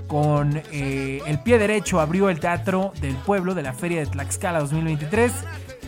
con 0.07 0.63
eh, 0.71 1.21
el 1.27 1.41
pie 1.41 1.59
derecho 1.59 1.99
abrió 1.99 2.31
el 2.31 2.39
Teatro 2.39 2.93
del 3.01 3.17
Pueblo 3.17 3.57
de 3.57 3.65
la 3.65 3.73
Feria 3.73 3.99
de 3.99 4.07
Tlaxcala 4.07 4.61
2023 4.61 5.33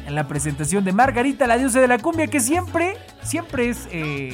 en 0.08 0.16
la 0.16 0.26
presentación 0.26 0.84
de 0.84 0.92
Margarita, 0.92 1.46
la 1.46 1.56
diosa 1.56 1.80
de 1.80 1.86
la 1.86 1.98
cumbia, 1.98 2.26
que 2.26 2.40
siempre, 2.40 2.96
siempre 3.22 3.68
es 3.68 3.86
eh, 3.92 4.32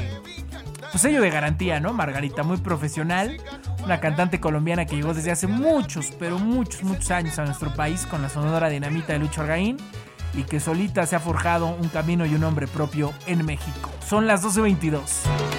pues 0.90 1.02
sello 1.02 1.20
de 1.20 1.30
garantía, 1.30 1.80
¿no? 1.80 1.92
Margarita, 1.92 2.42
muy 2.42 2.58
profesional, 2.58 3.36
una 3.84 4.00
cantante 4.00 4.40
colombiana 4.40 4.86
que 4.86 4.96
llegó 4.96 5.14
desde 5.14 5.30
hace 5.30 5.46
muchos, 5.46 6.12
pero 6.18 6.38
muchos, 6.38 6.82
muchos 6.82 7.10
años 7.10 7.38
a 7.38 7.44
nuestro 7.44 7.74
país 7.74 8.06
con 8.06 8.22
la 8.22 8.28
sonora 8.28 8.68
dinamita 8.68 9.12
de 9.12 9.18
Lucho 9.18 9.42
Argaín 9.42 9.76
y 10.34 10.42
que 10.42 10.60
solita 10.60 11.06
se 11.06 11.16
ha 11.16 11.20
forjado 11.20 11.66
un 11.66 11.88
camino 11.88 12.26
y 12.26 12.34
un 12.34 12.40
nombre 12.40 12.66
propio 12.66 13.12
en 13.26 13.44
México. 13.44 13.90
Son 14.06 14.26
las 14.26 14.44
12.22. 14.44 15.55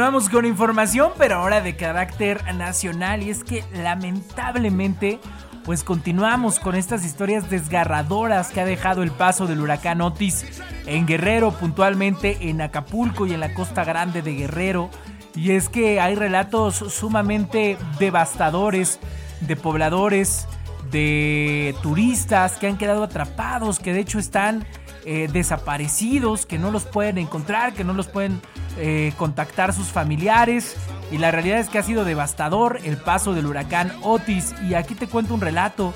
Continuamos 0.00 0.30
con 0.30 0.46
información, 0.46 1.12
pero 1.18 1.34
ahora 1.34 1.60
de 1.60 1.76
carácter 1.76 2.42
nacional. 2.54 3.22
Y 3.22 3.28
es 3.28 3.44
que 3.44 3.62
lamentablemente, 3.74 5.20
pues 5.62 5.84
continuamos 5.84 6.58
con 6.58 6.74
estas 6.74 7.04
historias 7.04 7.50
desgarradoras 7.50 8.50
que 8.50 8.62
ha 8.62 8.64
dejado 8.64 9.02
el 9.02 9.10
paso 9.10 9.46
del 9.46 9.60
huracán 9.60 10.00
Otis 10.00 10.62
en 10.86 11.06
Guerrero, 11.06 11.52
puntualmente 11.52 12.48
en 12.48 12.62
Acapulco 12.62 13.26
y 13.26 13.34
en 13.34 13.40
la 13.40 13.52
costa 13.52 13.84
grande 13.84 14.22
de 14.22 14.32
Guerrero. 14.32 14.88
Y 15.34 15.50
es 15.50 15.68
que 15.68 16.00
hay 16.00 16.14
relatos 16.14 16.76
sumamente 16.76 17.76
devastadores 17.98 19.00
de 19.42 19.54
pobladores, 19.54 20.48
de 20.90 21.74
turistas 21.82 22.56
que 22.56 22.68
han 22.68 22.78
quedado 22.78 23.04
atrapados, 23.04 23.78
que 23.78 23.92
de 23.92 24.00
hecho 24.00 24.18
están 24.18 24.64
eh, 25.04 25.28
desaparecidos, 25.30 26.46
que 26.46 26.58
no 26.58 26.70
los 26.70 26.86
pueden 26.86 27.18
encontrar, 27.18 27.74
que 27.74 27.84
no 27.84 27.92
los 27.92 28.08
pueden 28.08 28.40
eh, 28.80 29.12
contactar 29.16 29.72
sus 29.74 29.88
familiares. 29.88 30.76
Y 31.12 31.18
la 31.18 31.30
realidad 31.30 31.58
es 31.58 31.68
que 31.68 31.78
ha 31.78 31.82
sido 31.82 32.04
devastador 32.04 32.80
el 32.84 32.96
paso 32.96 33.34
del 33.34 33.46
huracán 33.46 33.92
Otis. 34.02 34.54
Y 34.66 34.74
aquí 34.74 34.94
te 34.94 35.06
cuento 35.06 35.34
un 35.34 35.40
relato. 35.40 35.92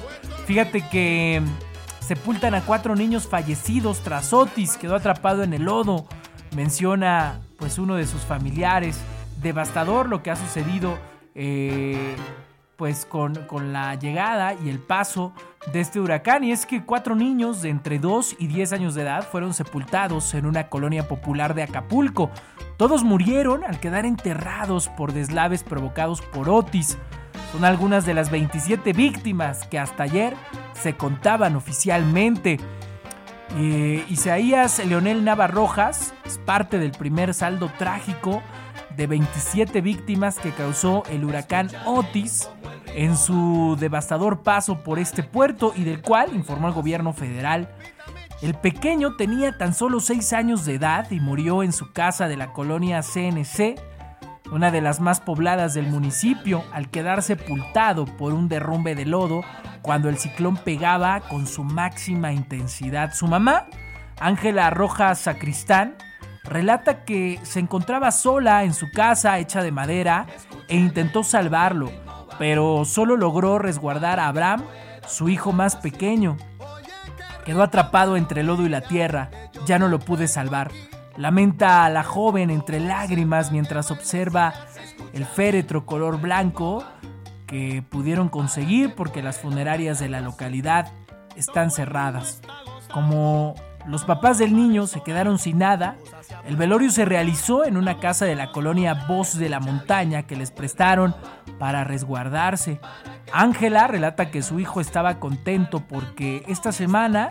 Fíjate 0.46 0.86
que 0.88 1.40
sepultan 2.00 2.54
a 2.54 2.60
cuatro 2.60 2.94
niños 2.94 3.26
fallecidos 3.26 4.00
tras 4.00 4.32
Otis. 4.32 4.76
Quedó 4.76 4.96
atrapado 4.96 5.42
en 5.42 5.54
el 5.54 5.62
lodo. 5.64 6.06
Menciona 6.54 7.40
pues 7.56 7.78
uno 7.78 7.94
de 7.94 8.06
sus 8.06 8.22
familiares. 8.22 8.98
Devastador 9.40 10.08
lo 10.08 10.22
que 10.22 10.30
ha 10.30 10.36
sucedido 10.36 10.98
eh, 11.34 12.16
pues 12.76 13.06
con, 13.06 13.34
con, 13.46 13.72
la 13.72 13.94
llegada 13.94 14.54
y 14.54 14.68
el 14.68 14.78
paso 14.78 15.32
de 15.72 15.80
este 15.80 16.00
huracán 16.00 16.44
y 16.44 16.52
es 16.52 16.66
que 16.66 16.84
cuatro 16.84 17.14
niños 17.14 17.62
de 17.62 17.70
entre 17.70 17.98
2 17.98 18.36
y 18.38 18.46
10 18.48 18.72
años 18.72 18.94
de 18.94 19.02
edad 19.02 19.26
fueron 19.26 19.54
sepultados 19.54 20.34
en 20.34 20.46
una 20.46 20.68
colonia 20.68 21.08
popular 21.08 21.54
de 21.54 21.62
Acapulco. 21.62 22.30
Todos 22.76 23.04
murieron 23.04 23.64
al 23.64 23.78
quedar 23.78 24.04
enterrados 24.04 24.88
por 24.88 25.12
deslaves 25.12 25.62
provocados 25.62 26.20
por 26.20 26.48
Otis. 26.48 26.98
Son 27.52 27.64
algunas 27.64 28.04
de 28.04 28.14
las 28.14 28.30
27 28.30 28.92
víctimas 28.92 29.66
que 29.68 29.78
hasta 29.78 30.02
ayer 30.02 30.34
se 30.72 30.96
contaban 30.96 31.54
oficialmente. 31.54 32.58
Eh, 33.56 34.04
Isaías 34.08 34.84
Leonel 34.84 35.24
Navarrojas 35.24 36.14
es 36.24 36.38
parte 36.38 36.78
del 36.80 36.90
primer 36.90 37.32
saldo 37.32 37.70
trágico 37.78 38.42
de 38.96 39.06
27 39.06 39.80
víctimas 39.80 40.38
que 40.38 40.50
causó 40.50 41.04
el 41.10 41.24
huracán 41.24 41.70
Otis 41.84 42.48
en 42.94 43.16
su 43.16 43.76
devastador 43.78 44.42
paso 44.42 44.82
por 44.82 44.98
este 44.98 45.22
puerto 45.22 45.72
y 45.76 45.84
del 45.84 46.00
cual 46.00 46.34
informó 46.34 46.68
el 46.68 46.74
gobierno 46.74 47.12
federal. 47.12 47.68
El 48.44 48.52
pequeño 48.52 49.16
tenía 49.16 49.56
tan 49.56 49.72
solo 49.72 50.00
6 50.00 50.34
años 50.34 50.66
de 50.66 50.74
edad 50.74 51.10
y 51.10 51.18
murió 51.18 51.62
en 51.62 51.72
su 51.72 51.94
casa 51.94 52.28
de 52.28 52.36
la 52.36 52.52
colonia 52.52 53.00
CNC, 53.00 53.80
una 54.52 54.70
de 54.70 54.82
las 54.82 55.00
más 55.00 55.20
pobladas 55.20 55.72
del 55.72 55.86
municipio, 55.86 56.62
al 56.70 56.90
quedar 56.90 57.22
sepultado 57.22 58.04
por 58.04 58.34
un 58.34 58.50
derrumbe 58.50 58.94
de 58.94 59.06
lodo 59.06 59.40
cuando 59.80 60.10
el 60.10 60.18
ciclón 60.18 60.58
pegaba 60.58 61.20
con 61.20 61.46
su 61.46 61.64
máxima 61.64 62.34
intensidad. 62.34 63.14
Su 63.14 63.28
mamá, 63.28 63.64
Ángela 64.20 64.68
Rojas 64.68 65.20
Sacristán, 65.20 65.96
relata 66.42 67.06
que 67.06 67.40
se 67.44 67.60
encontraba 67.60 68.10
sola 68.10 68.64
en 68.64 68.74
su 68.74 68.90
casa 68.90 69.38
hecha 69.38 69.62
de 69.62 69.72
madera 69.72 70.26
e 70.68 70.76
intentó 70.76 71.24
salvarlo, 71.24 71.90
pero 72.38 72.84
solo 72.84 73.16
logró 73.16 73.58
resguardar 73.58 74.20
a 74.20 74.28
Abraham, 74.28 74.64
su 75.06 75.30
hijo 75.30 75.52
más 75.52 75.76
pequeño. 75.76 76.36
Quedó 77.44 77.62
atrapado 77.62 78.16
entre 78.16 78.40
el 78.40 78.46
lodo 78.46 78.64
y 78.64 78.68
la 78.68 78.80
tierra, 78.80 79.30
ya 79.66 79.78
no 79.78 79.88
lo 79.88 79.98
pude 79.98 80.28
salvar. 80.28 80.70
Lamenta 81.16 81.84
a 81.84 81.90
la 81.90 82.02
joven 82.02 82.50
entre 82.50 82.80
lágrimas 82.80 83.52
mientras 83.52 83.90
observa 83.90 84.54
el 85.12 85.24
féretro 85.24 85.86
color 85.86 86.20
blanco 86.20 86.84
que 87.46 87.84
pudieron 87.88 88.28
conseguir 88.28 88.94
porque 88.94 89.22
las 89.22 89.38
funerarias 89.38 90.00
de 90.00 90.08
la 90.08 90.20
localidad 90.20 90.90
están 91.36 91.70
cerradas. 91.70 92.40
Como 92.92 93.54
los 93.86 94.04
papás 94.04 94.38
del 94.38 94.56
niño 94.56 94.86
se 94.86 95.02
quedaron 95.02 95.38
sin 95.38 95.58
nada, 95.58 95.96
el 96.46 96.56
velorio 96.56 96.90
se 96.90 97.04
realizó 97.04 97.64
en 97.64 97.76
una 97.76 97.98
casa 97.98 98.24
de 98.24 98.34
la 98.34 98.50
colonia 98.50 99.06
Voz 99.06 99.36
de 99.36 99.48
la 99.48 99.60
Montaña 99.60 100.24
que 100.24 100.36
les 100.36 100.50
prestaron 100.50 101.14
para 101.58 101.84
resguardarse. 101.84 102.80
Ángela 103.32 103.86
relata 103.86 104.30
que 104.30 104.42
su 104.42 104.60
hijo 104.60 104.80
estaba 104.80 105.18
contento 105.18 105.80
porque 105.80 106.44
esta 106.46 106.72
semana 106.72 107.30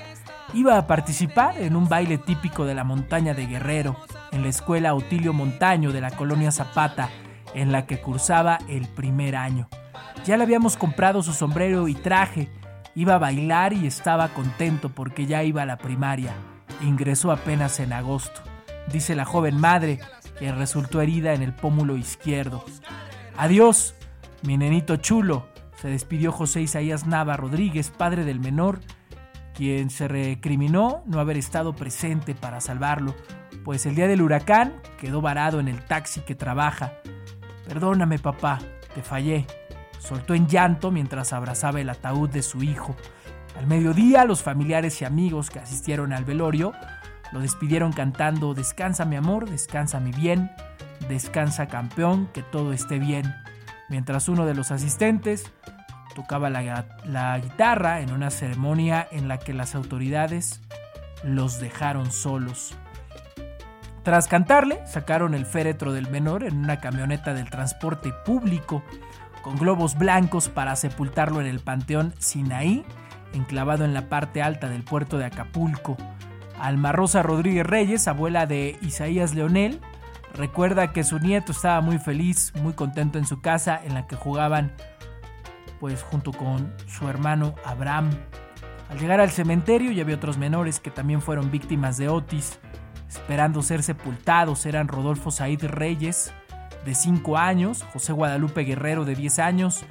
iba 0.54 0.78
a 0.78 0.88
participar 0.88 1.58
en 1.62 1.76
un 1.76 1.88
baile 1.88 2.18
típico 2.18 2.66
de 2.66 2.76
la 2.76 2.84
montaña 2.84 3.34
de 3.34 3.48
Guerrero, 3.48 3.98
en 4.32 4.44
la 4.44 4.50
escuela 4.50 4.94
Otilio 4.94 5.34
Montaño 5.34 5.92
de 5.92 6.02
la 6.02 6.12
colonia 6.12 6.52
Zapata, 6.52 7.10
en 7.54 7.72
la 7.72 7.86
que 7.86 8.02
cursaba 8.02 8.60
el 8.68 8.88
primer 8.88 9.36
año. 9.36 9.70
Ya 10.26 10.38
le 10.38 10.44
habíamos 10.44 10.78
comprado 10.78 11.24
su 11.24 11.34
sombrero 11.34 11.88
y 11.88 11.96
traje, 11.96 12.50
Iba 12.96 13.16
a 13.16 13.20
bailar 13.20 13.74
y 13.74 13.88
estaba 13.88 14.30
contento 14.30 14.90
porque 14.90 15.26
ya 15.26 15.44
iba 15.44 15.64
a 15.64 15.66
la 15.66 15.78
primaria. 15.78 16.34
Ingresó 16.82 17.32
apenas 17.32 17.80
en 17.80 17.92
agosto, 17.92 18.42
dice 18.92 19.16
la 19.16 19.26
joven 19.26 19.60
madre, 19.60 20.00
que 20.38 20.52
resultó 20.52 21.02
herida 21.02 21.34
en 21.34 21.42
el 21.42 21.54
pómulo 21.54 21.98
izquierdo. 21.98 22.64
Adiós, 23.36 23.96
mi 24.44 24.58
nenito 24.58 24.98
chulo, 24.98 25.48
se 25.84 25.90
despidió 25.90 26.32
José 26.32 26.62
Isaías 26.62 27.06
Nava 27.06 27.38
Rodríguez, 27.38 27.92
padre 27.92 28.24
del 28.26 28.40
menor, 28.40 28.80
quien 29.54 29.92
se 29.92 30.08
recriminó 30.08 31.04
no 31.06 31.20
haber 31.20 31.38
estado 31.38 31.76
presente 31.76 32.34
para 32.34 32.60
salvarlo, 32.60 33.14
pues 33.64 33.86
el 33.86 33.94
día 33.94 34.08
del 34.08 34.24
huracán 34.24 34.82
quedó 34.98 35.22
varado 35.22 35.60
en 35.60 35.68
el 35.68 35.86
taxi 35.86 36.22
que 36.22 36.34
trabaja. 36.34 36.94
Perdóname, 37.68 38.18
papá, 38.18 38.60
te 38.96 39.04
fallé 39.04 39.46
soltó 40.04 40.34
en 40.34 40.48
llanto 40.48 40.92
mientras 40.92 41.34
abrazaba 41.34 41.80
el 41.80 41.90
ataúd 41.90 42.30
de 42.30 42.44
su 42.44 42.62
hijo. 42.62 42.96
Al 43.58 43.68
mediodía, 43.68 44.26
los 44.26 44.44
familiares 44.44 45.02
y 45.02 45.06
amigos 45.06 45.50
que 45.50 45.60
asistieron 45.60 46.14
al 46.14 46.26
velorio 46.26 46.74
lo 47.32 47.40
despidieron 47.40 47.94
cantando 47.94 48.54
Descansa 48.54 49.06
mi 49.06 49.16
amor, 49.16 49.50
descansa 49.50 50.00
mi 50.00 50.12
bien, 50.12 50.52
descansa 51.08 51.68
campeón, 51.68 52.30
que 52.34 52.44
todo 52.44 52.74
esté 52.74 53.00
bien. 53.00 53.43
Mientras 53.90 54.30
uno 54.30 54.46
de 54.46 54.56
los 54.56 54.72
asistentes 54.72 55.52
tocaba 56.14 56.50
la, 56.50 57.40
guitarra 57.40 58.02
en 58.02 58.12
una 58.12 58.30
ceremonia 58.30 59.08
en 59.12 59.28
la 59.28 59.40
que 59.40 59.54
las 59.54 59.76
autoridades 59.76 60.62
los 61.24 61.60
dejaron 61.60 62.12
solos. 62.12 62.76
Tras 64.04 64.28
cantarle, 64.28 64.86
sacaron 64.86 65.34
el 65.34 65.46
féretro 65.46 65.94
del 65.94 66.10
menor 66.10 66.44
en 66.44 66.58
una 66.58 66.80
camioneta 66.80 67.34
del 67.34 67.50
transporte 67.50 68.12
público, 68.26 68.84
con 69.42 69.58
globos 69.58 69.98
blancos 69.98 70.50
para 70.50 70.76
sepultarlo 70.76 71.42
en 71.42 71.48
el 71.48 71.60
Panteón 71.60 72.14
Sinaí, 72.20 72.86
enclavado 73.34 73.86
en 73.86 73.94
la 73.94 74.10
parte 74.10 74.42
alta 74.42 74.70
del 74.70 74.84
puerto 74.84 75.18
de 75.18 75.26
Acapulco. 75.26 75.98
Alma 76.60 76.92
Rosa 76.92 77.24
Rodríguez 77.24 77.66
Reyes, 77.66 78.08
abuela 78.08 78.46
de 78.46 78.78
Isaías 78.82 79.34
Leonel, 79.36 79.82
recuerda 80.34 80.92
que 80.92 81.04
su 81.04 81.20
nieto 81.20 81.52
estaba 81.52 81.82
muy 81.82 82.00
feliz, 82.00 82.54
muy 82.62 82.74
contento 82.74 83.18
en 83.18 83.26
su 83.26 83.42
casa 83.42 83.80
en 83.84 83.94
la 83.94 84.08
que 84.08 84.16
jugaban 84.16 84.74
pues 85.80 86.02
junto 86.02 86.32
con 86.32 86.74
su 86.88 87.10
hermano 87.10 87.56
Abraham. 87.66 88.10
Al 88.90 89.00
llegar 89.00 89.20
al 89.20 89.32
cementerio 89.32 89.92
ya 89.92 90.04
había 90.04 90.16
otros 90.16 90.38
menores 90.38 90.80
que 90.80 90.92
también 90.92 91.22
fueron 91.22 91.52
víctimas 91.52 91.98
de 91.98 92.10
Otis 92.10 92.60
esperando 93.16 93.62
ser 93.62 93.84
sepultados 93.84 94.66
eran 94.66 94.88
Rodolfo 94.88 95.30
Said 95.30 95.64
Reyes, 95.66 96.34
de 96.84 96.96
5 96.96 97.38
años, 97.38 97.86
José 97.94 98.12
Guadalupe 98.12 98.64
Guerrero, 98.64 99.06
de 99.06 99.16
10 99.16 99.40
años, 99.40 99.86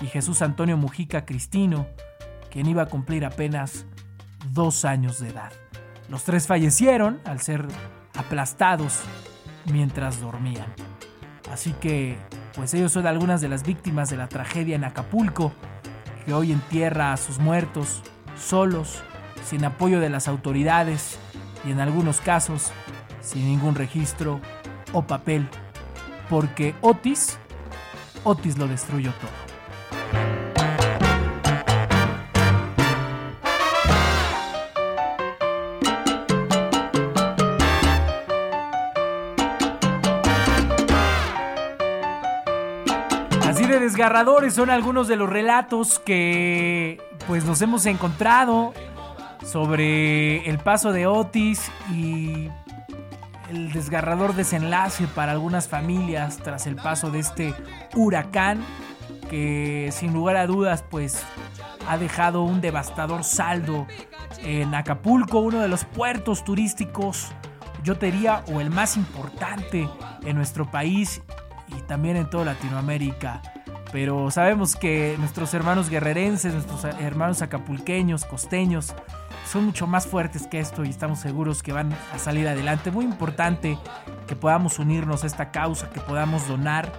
y 0.00 0.06
Jesús 0.06 0.42
Antonio 0.42 0.76
Mujica 0.76 1.24
Cristino, 1.24 1.86
quien 2.50 2.66
iba 2.66 2.82
a 2.82 2.86
cumplir 2.86 3.24
apenas 3.24 3.86
2 4.50 4.84
años 4.84 5.20
de 5.20 5.30
edad. 5.30 5.52
Los 6.08 6.24
tres 6.24 6.46
fallecieron 6.46 7.20
al 7.24 7.40
ser 7.40 7.66
aplastados 8.14 9.00
mientras 9.66 10.20
dormían. 10.20 10.66
Así 11.52 11.72
que, 11.80 12.18
pues 12.54 12.74
ellos 12.74 12.92
son 12.92 13.06
algunas 13.06 13.40
de 13.40 13.48
las 13.48 13.62
víctimas 13.62 14.10
de 14.10 14.16
la 14.16 14.28
tragedia 14.28 14.76
en 14.76 14.84
Acapulco, 14.84 15.52
que 16.24 16.32
hoy 16.32 16.52
entierra 16.52 17.12
a 17.12 17.16
sus 17.16 17.38
muertos, 17.38 18.02
solos, 18.36 19.02
sin 19.44 19.64
apoyo 19.64 20.00
de 20.00 20.10
las 20.10 20.28
autoridades, 20.28 21.18
y 21.64 21.70
en 21.70 21.80
algunos 21.80 22.20
casos 22.20 22.72
sin 23.20 23.46
ningún 23.46 23.74
registro 23.74 24.40
o 24.92 25.02
papel, 25.02 25.48
porque 26.30 26.74
Otis, 26.80 27.38
Otis 28.24 28.56
lo 28.56 28.68
destruyó 28.68 29.12
todo. 29.20 29.45
Desgarradores 43.96 44.52
son 44.52 44.68
algunos 44.68 45.08
de 45.08 45.16
los 45.16 45.26
relatos 45.26 45.98
que 45.98 47.00
pues 47.26 47.46
nos 47.46 47.62
hemos 47.62 47.86
encontrado 47.86 48.74
sobre 49.42 50.46
el 50.50 50.58
paso 50.58 50.92
de 50.92 51.06
Otis 51.06 51.72
y 51.90 52.50
el 53.48 53.72
desgarrador 53.72 54.34
desenlace 54.34 55.06
para 55.06 55.32
algunas 55.32 55.66
familias 55.68 56.36
tras 56.36 56.66
el 56.66 56.76
paso 56.76 57.10
de 57.10 57.20
este 57.20 57.54
huracán 57.94 58.62
que 59.30 59.88
sin 59.92 60.12
lugar 60.12 60.36
a 60.36 60.46
dudas 60.46 60.84
pues 60.90 61.24
ha 61.88 61.96
dejado 61.96 62.42
un 62.42 62.60
devastador 62.60 63.24
saldo 63.24 63.86
en 64.42 64.74
Acapulco, 64.74 65.38
uno 65.38 65.60
de 65.60 65.68
los 65.68 65.86
puertos 65.86 66.44
turísticos, 66.44 67.28
yo 67.82 67.94
diría, 67.94 68.44
o 68.52 68.60
el 68.60 68.68
más 68.68 68.98
importante 68.98 69.88
en 70.22 70.36
nuestro 70.36 70.70
país 70.70 71.22
y 71.68 71.80
también 71.86 72.16
en 72.16 72.28
toda 72.28 72.44
Latinoamérica. 72.44 73.40
Pero 73.92 74.30
sabemos 74.30 74.76
que 74.76 75.16
nuestros 75.18 75.54
hermanos 75.54 75.88
guerrerenses, 75.88 76.52
nuestros 76.52 76.84
hermanos 76.84 77.42
acapulqueños, 77.42 78.24
costeños, 78.24 78.94
son 79.50 79.64
mucho 79.64 79.86
más 79.86 80.06
fuertes 80.06 80.46
que 80.46 80.58
esto 80.58 80.84
y 80.84 80.90
estamos 80.90 81.20
seguros 81.20 81.62
que 81.62 81.72
van 81.72 81.92
a 82.12 82.18
salir 82.18 82.48
adelante. 82.48 82.90
Muy 82.90 83.04
importante 83.04 83.78
que 84.26 84.36
podamos 84.36 84.78
unirnos 84.78 85.24
a 85.24 85.28
esta 85.28 85.50
causa, 85.50 85.88
que 85.90 86.00
podamos 86.00 86.48
donar, 86.48 86.92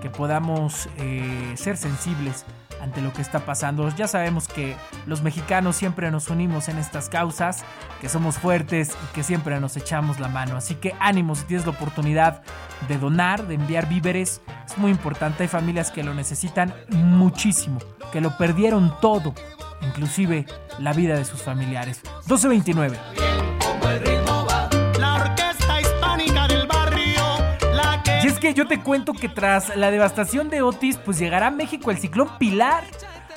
que 0.00 0.08
podamos 0.08 0.88
eh, 0.96 1.52
ser 1.56 1.76
sensibles 1.76 2.46
ante 2.82 3.00
lo 3.00 3.12
que 3.12 3.22
está 3.22 3.40
pasando. 3.46 3.88
Ya 3.96 4.08
sabemos 4.08 4.48
que 4.48 4.76
los 5.06 5.22
mexicanos 5.22 5.76
siempre 5.76 6.10
nos 6.10 6.28
unimos 6.28 6.68
en 6.68 6.78
estas 6.78 7.08
causas, 7.08 7.64
que 8.00 8.08
somos 8.08 8.36
fuertes 8.36 8.90
y 8.90 9.14
que 9.14 9.22
siempre 9.22 9.58
nos 9.60 9.76
echamos 9.76 10.20
la 10.20 10.28
mano. 10.28 10.56
Así 10.56 10.74
que 10.74 10.94
ánimo 11.00 11.34
si 11.34 11.44
tienes 11.44 11.64
la 11.64 11.72
oportunidad 11.72 12.42
de 12.88 12.98
donar, 12.98 13.46
de 13.46 13.54
enviar 13.54 13.88
víveres. 13.88 14.42
Es 14.66 14.76
muy 14.76 14.90
importante. 14.90 15.44
Hay 15.44 15.48
familias 15.48 15.90
que 15.90 16.02
lo 16.02 16.12
necesitan 16.12 16.74
muchísimo, 16.90 17.78
que 18.12 18.20
lo 18.20 18.36
perdieron 18.36 18.94
todo 19.00 19.32
inclusive 19.82 20.46
la 20.78 20.92
vida 20.92 21.16
de 21.16 21.24
sus 21.24 21.42
familiares. 21.42 22.00
1229. 22.26 23.31
Que 28.42 28.54
yo 28.54 28.66
te 28.66 28.80
cuento 28.80 29.12
que 29.12 29.28
tras 29.28 29.76
la 29.76 29.92
devastación 29.92 30.50
de 30.50 30.62
Otis, 30.62 30.96
pues 30.96 31.16
llegará 31.16 31.46
a 31.46 31.50
México 31.52 31.92
el 31.92 31.98
ciclón 31.98 32.28
Pilar. 32.40 32.82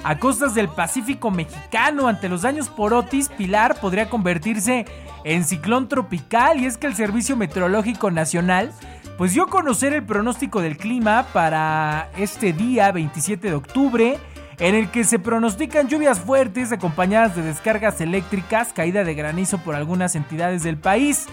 A 0.03 0.17
costas 0.17 0.55
del 0.55 0.67
Pacífico 0.67 1.29
mexicano, 1.29 2.07
ante 2.07 2.27
los 2.27 2.41
daños 2.41 2.69
por 2.69 2.91
Otis, 2.91 3.29
Pilar 3.29 3.79
podría 3.79 4.09
convertirse 4.09 4.85
en 5.23 5.43
ciclón 5.43 5.89
tropical. 5.89 6.59
Y 6.59 6.65
es 6.65 6.77
que 6.77 6.87
el 6.87 6.95
Servicio 6.95 7.37
Meteorológico 7.37 8.09
Nacional 8.09 8.71
pues 9.15 9.33
dio 9.33 9.43
a 9.43 9.47
conocer 9.47 9.93
el 9.93 10.03
pronóstico 10.03 10.59
del 10.59 10.75
clima 10.75 11.27
para 11.33 12.09
este 12.17 12.51
día 12.51 12.91
27 12.91 13.47
de 13.47 13.53
octubre 13.53 14.17
en 14.57 14.73
el 14.73 14.89
que 14.89 15.03
se 15.03 15.19
pronostican 15.19 15.87
lluvias 15.87 16.19
fuertes 16.19 16.71
acompañadas 16.71 17.35
de 17.35 17.43
descargas 17.43 18.01
eléctricas, 18.01 18.73
caída 18.73 19.03
de 19.03 19.13
granizo 19.13 19.59
por 19.59 19.75
algunas 19.75 20.15
entidades 20.15 20.63
del 20.63 20.77
país. 20.77 21.27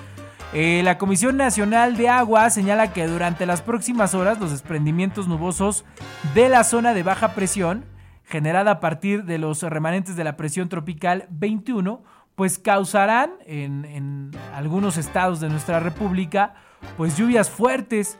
Eh, 0.54 0.82
la 0.84 0.98
Comisión 0.98 1.38
Nacional 1.38 1.96
de 1.96 2.10
Agua 2.10 2.50
señala 2.50 2.92
que 2.92 3.06
durante 3.06 3.46
las 3.46 3.62
próximas 3.62 4.14
horas 4.14 4.38
los 4.38 4.50
desprendimientos 4.50 5.26
nubosos 5.26 5.86
de 6.34 6.50
la 6.50 6.62
zona 6.62 6.92
de 6.92 7.02
baja 7.02 7.28
presión, 7.34 7.86
generada 8.24 8.72
a 8.72 8.80
partir 8.80 9.24
de 9.24 9.38
los 9.38 9.62
remanentes 9.62 10.14
de 10.14 10.24
la 10.24 10.36
presión 10.36 10.68
tropical 10.68 11.26
21, 11.30 12.02
pues 12.34 12.58
causarán 12.58 13.30
en, 13.46 14.30
algunos 14.54 14.98
estados 14.98 15.40
de 15.40 15.48
nuestra 15.48 15.80
república, 15.80 16.54
pues 16.98 17.16
lluvias 17.16 17.48
fuertes, 17.48 18.18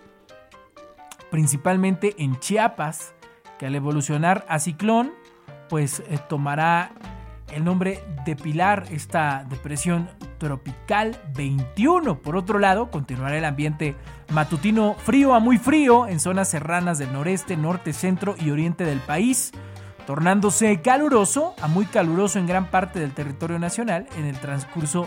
principalmente 1.31 2.15
en 2.17 2.39
Chiapas, 2.41 3.15
que 3.59 3.67
al 3.67 3.75
evolucionar 3.75 4.47
a 4.49 4.59
ciclón, 4.59 5.13
pues 5.69 6.01
eh, 6.09 6.19
tomará 6.31 6.93
el 7.53 7.63
nombre 7.63 8.03
de 8.25 8.37
Pilar, 8.37 8.87
esta 8.91 9.45
depresión 9.51 10.09
tropical 10.43 11.17
21. 11.37 12.19
Por 12.19 12.35
otro 12.35 12.59
lado, 12.59 12.91
continuará 12.91 13.39
el 13.39 13.45
ambiente 13.45 13.95
matutino 14.33 14.95
frío 14.95 15.35
a 15.35 15.39
muy 15.39 15.57
frío 15.57 16.09
en 16.09 16.19
zonas 16.19 16.49
serranas 16.49 16.99
del 16.99 17.13
noreste, 17.13 17.57
norte, 17.57 17.93
centro 17.93 18.35
y 18.41 18.51
oriente 18.51 18.85
del 18.85 18.99
país, 18.99 19.53
tornándose 20.05 20.83
caluroso 20.83 21.55
a 21.63 21.69
muy 21.69 21.87
caluroso 21.87 22.41
en 22.41 22.49
gran 22.49 22.73
parte 22.73 22.99
del 22.99 23.13
territorio 23.13 23.61
nacional 23.61 24.09
en 24.19 24.25
el 24.25 24.37
transcurso 24.37 25.07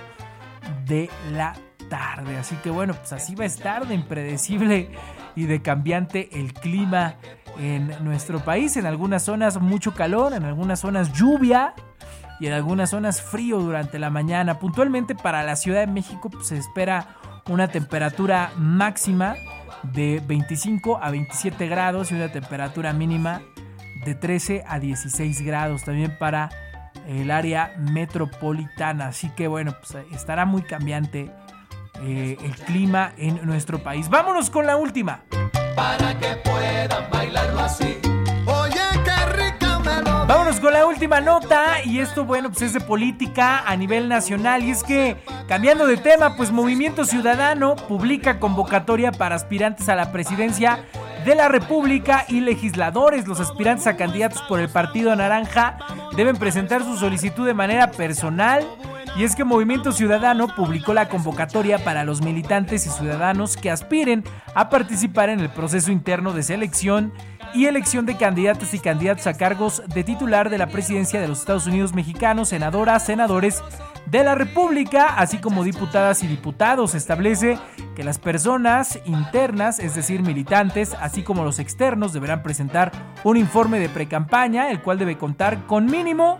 de 0.86 1.10
la 1.34 1.54
tarde. 1.90 2.38
Así 2.38 2.56
que 2.64 2.70
bueno, 2.70 2.94
pues 2.94 3.12
así 3.12 3.36
va 3.36 3.44
a 3.44 3.48
estar 3.48 3.86
de 3.86 3.94
impredecible 3.94 4.90
y 5.36 5.48
de 5.48 5.62
cambiante 5.62 6.30
el 6.40 6.54
clima 6.54 7.16
en 7.60 7.92
nuestro 8.06 8.40
país. 8.40 8.78
En 8.78 8.86
algunas 8.86 9.24
zonas 9.24 9.60
mucho 9.60 9.94
calor, 9.94 10.32
en 10.32 10.46
algunas 10.46 10.80
zonas 10.80 11.12
lluvia 11.12 11.74
y 12.40 12.48
en 12.48 12.54
algunas 12.54 12.90
zonas 12.90 13.22
frío 13.22 13.60
durante 13.60 14.00
la 14.00 14.10
mañana. 14.10 14.60
Puntualmente 14.60 15.16
para 15.16 15.44
la 15.44 15.56
Ciudad 15.56 15.82
de 15.82 15.88
México 15.88 16.30
pues, 16.30 16.48
se 16.48 16.58
espera 16.58 17.18
una 17.50 17.68
temperatura 17.68 18.52
máxima 18.58 19.36
de 19.84 20.22
25 20.26 21.00
a 21.02 21.12
27 21.12 21.68
grados 21.68 22.12
y 22.12 22.16
una 22.16 22.32
temperatura 22.32 22.94
mínima 22.94 23.42
de 24.04 24.16
13 24.16 24.64
a 24.68 24.80
16 24.80 25.42
grados 25.42 25.84
también 25.84 26.18
para 26.18 26.50
el 27.08 27.32
área 27.32 27.76
metropolitana. 27.78 29.08
Así 29.08 29.30
que 29.30 29.48
bueno, 29.48 29.76
pues 29.80 30.06
estará 30.12 30.46
muy 30.46 30.64
cambiante 30.64 31.32
eh, 32.02 32.38
el 32.44 32.56
clima 32.56 33.14
en 33.18 33.46
nuestro 33.46 33.80
país. 33.80 34.10
Vámonos 34.10 34.50
con 34.50 34.66
la 34.66 34.76
última 34.76 35.24
para 35.76 36.18
que 36.18 36.36
puedan 36.38 37.10
bailarlo 37.12 37.60
así. 37.60 38.00
Vámonos 40.28 40.60
con 40.60 40.74
la 40.74 40.88
última 40.88 41.22
nota 41.22 41.84
y 41.84 42.00
esto, 42.00 42.26
bueno, 42.26 42.50
pues 42.50 42.64
es 42.64 42.74
de 42.74 42.80
política 42.80 43.60
a 43.60 43.76
nivel 43.76 44.10
nacional 44.10 44.64
y 44.64 44.72
es 44.72 44.84
que, 44.84 45.18
cambiando 45.48 45.86
de 45.86 45.98
tema, 45.98 46.36
pues 46.36 46.52
Movimiento 46.52 47.06
Ciudadano 47.06 47.76
publica 47.76 48.40
convocatoria 48.40 49.12
para 49.12 49.36
aspirantes 49.36 49.88
a 49.88 49.96
la 49.96 50.12
presidencia 50.12 50.84
de 51.26 51.36
la 51.36 51.48
República 51.48 52.26
y 52.28 52.42
legisladores. 52.42 53.28
Los 53.28 53.40
aspirantes 53.40 53.86
a 53.86 53.98
candidatos 53.98 54.42
por 54.50 54.60
el 54.60 54.68
Partido 54.68 55.16
Naranja 55.16 55.78
deben 56.18 56.38
presentar 56.38 56.84
su 56.84 56.98
solicitud 56.98 57.46
de 57.46 57.54
manera 57.54 57.92
personal 57.92 58.66
y 59.16 59.26
es 59.26 59.36
que 59.36 59.44
Movimiento 59.44 59.92
Ciudadano 59.92 60.48
publicó 60.48 60.96
la 60.96 61.08
convocatoria 61.08 61.78
para 61.78 62.04
los 62.04 62.24
militantes 62.24 62.88
y 62.88 62.90
ciudadanos 62.90 63.58
que 63.58 63.70
aspiren 63.70 64.24
a 64.56 64.70
participar 64.72 65.30
en 65.30 65.40
el 65.40 65.50
proceso 65.50 65.92
interno 65.92 66.34
de 66.34 66.42
selección 66.42 67.14
y 67.56 67.68
elección 67.68 68.06
de 68.06 68.18
candidatas 68.18 68.74
y 68.74 68.80
candidatos 68.80 69.28
a 69.28 69.34
cargos 69.34 69.82
de 69.88 70.04
titular 70.04 70.50
de 70.50 70.58
la 70.58 70.68
presidencia 70.68 71.22
de 71.22 71.28
los 71.28 71.40
Estados 71.40 71.66
Unidos 71.66 71.94
mexicanos, 71.94 72.50
senadoras, 72.50 73.06
senadores 73.06 73.64
de 74.08 74.24
la 74.24 74.36
República, 74.36 75.16
así 75.18 75.38
como 75.38 75.64
diputadas 75.64 76.22
y 76.22 76.28
diputados. 76.28 76.96
Establece 76.96 77.58
que 77.96 78.04
las 78.04 78.20
personas 78.20 79.00
internas, 79.06 79.80
es 79.80 79.96
decir, 79.96 80.22
militantes, 80.22 80.94
así 81.00 81.24
como 81.24 81.46
los 81.46 81.60
externos, 81.60 82.12
deberán 82.12 82.44
presentar 82.44 82.92
un 83.24 83.38
informe 83.38 83.80
de 83.80 83.88
precampaña, 83.88 84.70
el 84.70 84.82
cual 84.82 85.00
debe 85.00 85.18
contar 85.18 85.66
con 85.66 85.86
mínimo, 85.86 86.40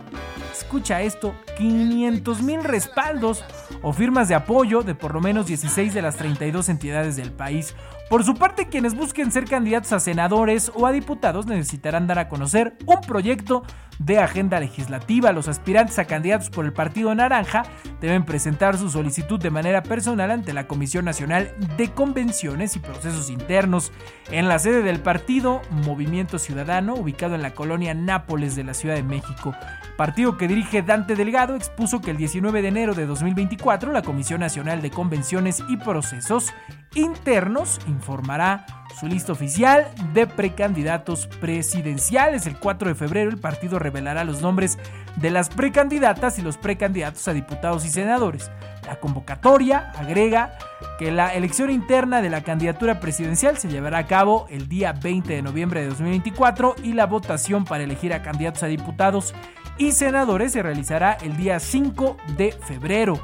escucha 0.52 1.00
esto, 1.00 1.34
500 1.56 2.42
mil 2.42 2.62
respaldos 2.62 3.44
o 3.82 3.92
firmas 3.92 4.28
de 4.28 4.34
apoyo 4.34 4.82
de 4.82 4.94
por 4.94 5.14
lo 5.14 5.20
menos 5.20 5.46
16 5.46 5.94
de 5.94 6.02
las 6.02 6.16
32 6.16 6.68
entidades 6.68 7.16
del 7.16 7.32
país. 7.32 7.74
Por 8.08 8.22
su 8.22 8.34
parte, 8.34 8.68
quienes 8.68 8.94
busquen 8.94 9.32
ser 9.32 9.46
candidatos 9.46 9.92
a 9.92 9.98
senadores 9.98 10.70
o 10.74 10.86
a 10.86 10.92
diputados 10.92 11.46
necesitarán 11.46 12.06
dar 12.06 12.20
a 12.20 12.28
conocer 12.28 12.76
un 12.86 13.00
proyecto 13.00 13.64
de 13.98 14.20
agenda 14.20 14.60
legislativa. 14.60 15.32
Los 15.32 15.48
aspirantes 15.48 15.98
a 15.98 16.04
candidatos 16.04 16.48
por 16.48 16.66
el 16.66 16.72
Partido 16.72 17.12
Naranja 17.16 17.64
deben 18.00 18.24
presentar 18.24 18.78
su 18.78 18.90
solicitud 18.90 19.40
de 19.40 19.50
manera 19.50 19.82
personal 19.82 20.30
ante 20.30 20.52
la 20.52 20.68
Comisión 20.68 21.04
Nacional 21.04 21.52
de 21.76 21.90
Convenciones 21.90 22.76
y 22.76 22.78
Procesos 22.78 23.28
Internos 23.28 23.90
en 24.30 24.46
la 24.46 24.60
sede 24.60 24.82
del 24.82 25.00
partido 25.00 25.62
Movimiento 25.70 26.38
Ciudadano, 26.38 26.94
ubicado 26.94 27.34
en 27.34 27.42
la 27.42 27.54
colonia 27.54 27.92
Nápoles 27.92 28.54
de 28.54 28.62
la 28.62 28.74
Ciudad 28.74 28.94
de 28.94 29.02
México. 29.02 29.52
Partido 29.96 30.36
que 30.36 30.46
dirige 30.46 30.82
Dante 30.82 31.16
Delgado 31.16 31.56
expuso 31.56 32.00
que 32.00 32.12
el 32.12 32.18
19 32.18 32.62
de 32.62 32.68
enero 32.68 32.94
de 32.94 33.06
2024 33.06 33.90
la 33.90 34.02
Comisión 34.02 34.40
Nacional 34.40 34.80
de 34.80 34.90
Convenciones 34.90 35.62
y 35.68 35.76
Procesos 35.78 36.52
Internos 36.96 37.78
informará 37.88 38.64
su 38.98 39.06
lista 39.06 39.32
oficial 39.32 39.86
de 40.14 40.26
precandidatos 40.26 41.26
presidenciales. 41.26 42.46
El 42.46 42.58
4 42.58 42.88
de 42.88 42.94
febrero 42.94 43.28
el 43.28 43.36
partido 43.36 43.78
revelará 43.78 44.24
los 44.24 44.40
nombres 44.40 44.78
de 45.16 45.30
las 45.30 45.50
precandidatas 45.50 46.38
y 46.38 46.42
los 46.42 46.56
precandidatos 46.56 47.28
a 47.28 47.34
diputados 47.34 47.84
y 47.84 47.90
senadores. 47.90 48.50
La 48.86 48.98
convocatoria 48.98 49.92
agrega 49.98 50.56
que 50.98 51.12
la 51.12 51.34
elección 51.34 51.70
interna 51.70 52.22
de 52.22 52.30
la 52.30 52.42
candidatura 52.42 52.98
presidencial 52.98 53.58
se 53.58 53.68
llevará 53.68 53.98
a 53.98 54.06
cabo 54.06 54.46
el 54.48 54.66
día 54.66 54.94
20 54.94 55.34
de 55.34 55.42
noviembre 55.42 55.82
de 55.82 55.88
2024 55.88 56.76
y 56.82 56.94
la 56.94 57.04
votación 57.04 57.66
para 57.66 57.84
elegir 57.84 58.14
a 58.14 58.22
candidatos 58.22 58.62
a 58.62 58.68
diputados 58.68 59.34
y 59.76 59.92
senadores 59.92 60.52
se 60.52 60.62
realizará 60.62 61.18
el 61.20 61.36
día 61.36 61.60
5 61.60 62.16
de 62.38 62.52
febrero. 62.52 63.20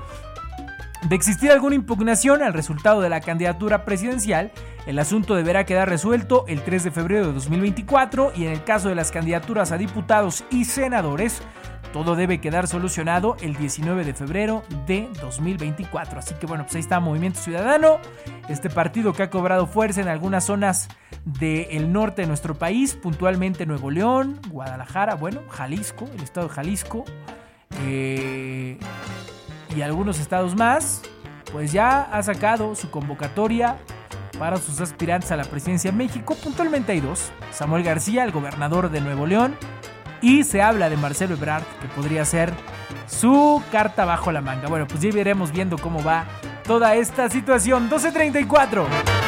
De 1.08 1.16
existir 1.16 1.50
alguna 1.50 1.74
impugnación 1.74 2.42
al 2.42 2.52
resultado 2.52 3.00
de 3.00 3.08
la 3.08 3.20
candidatura 3.20 3.84
presidencial, 3.84 4.52
el 4.86 4.98
asunto 5.00 5.34
deberá 5.34 5.66
quedar 5.66 5.88
resuelto 5.88 6.44
el 6.46 6.62
3 6.62 6.84
de 6.84 6.90
febrero 6.92 7.26
de 7.26 7.32
2024 7.32 8.32
y 8.36 8.46
en 8.46 8.52
el 8.52 8.62
caso 8.62 8.88
de 8.88 8.94
las 8.94 9.10
candidaturas 9.10 9.72
a 9.72 9.78
diputados 9.78 10.44
y 10.50 10.64
senadores, 10.64 11.42
todo 11.92 12.14
debe 12.14 12.40
quedar 12.40 12.68
solucionado 12.68 13.36
el 13.42 13.56
19 13.56 14.04
de 14.04 14.14
febrero 14.14 14.62
de 14.86 15.08
2024. 15.20 16.20
Así 16.20 16.34
que 16.34 16.46
bueno, 16.46 16.64
pues 16.64 16.76
ahí 16.76 16.80
está 16.80 17.00
Movimiento 17.00 17.40
Ciudadano, 17.40 17.98
este 18.48 18.70
partido 18.70 19.12
que 19.12 19.24
ha 19.24 19.30
cobrado 19.30 19.66
fuerza 19.66 20.00
en 20.00 20.08
algunas 20.08 20.44
zonas 20.44 20.88
del 21.24 21.92
norte 21.92 22.22
de 22.22 22.28
nuestro 22.28 22.54
país, 22.54 22.94
puntualmente 22.94 23.66
Nuevo 23.66 23.90
León, 23.90 24.40
Guadalajara, 24.48 25.16
bueno, 25.16 25.40
Jalisco, 25.48 26.08
el 26.14 26.22
estado 26.22 26.46
de 26.46 26.54
Jalisco. 26.54 27.04
Eh, 27.80 28.78
y 29.76 29.82
algunos 29.82 30.18
estados 30.18 30.54
más, 30.54 31.02
pues 31.52 31.72
ya 31.72 32.02
ha 32.02 32.22
sacado 32.22 32.74
su 32.74 32.90
convocatoria 32.90 33.76
para 34.38 34.56
sus 34.56 34.80
aspirantes 34.80 35.30
a 35.30 35.36
la 35.36 35.44
presidencia 35.44 35.90
de 35.90 35.96
México. 35.96 36.34
Puntualmente 36.42 36.92
hay 36.92 37.00
dos. 37.00 37.30
Samuel 37.50 37.82
García, 37.82 38.24
el 38.24 38.32
gobernador 38.32 38.90
de 38.90 39.00
Nuevo 39.00 39.26
León, 39.26 39.56
y 40.20 40.44
se 40.44 40.62
habla 40.62 40.88
de 40.88 40.96
Marcelo 40.96 41.34
Ebrard, 41.34 41.64
que 41.80 41.88
podría 41.88 42.24
ser 42.24 42.52
su 43.06 43.62
carta 43.70 44.04
bajo 44.04 44.32
la 44.32 44.40
manga. 44.40 44.68
Bueno, 44.68 44.86
pues 44.86 45.00
ya 45.00 45.10
veremos 45.12 45.52
viendo 45.52 45.76
cómo 45.78 46.02
va 46.02 46.24
toda 46.64 46.94
esta 46.94 47.28
situación. 47.28 47.82
1234. 47.84 49.21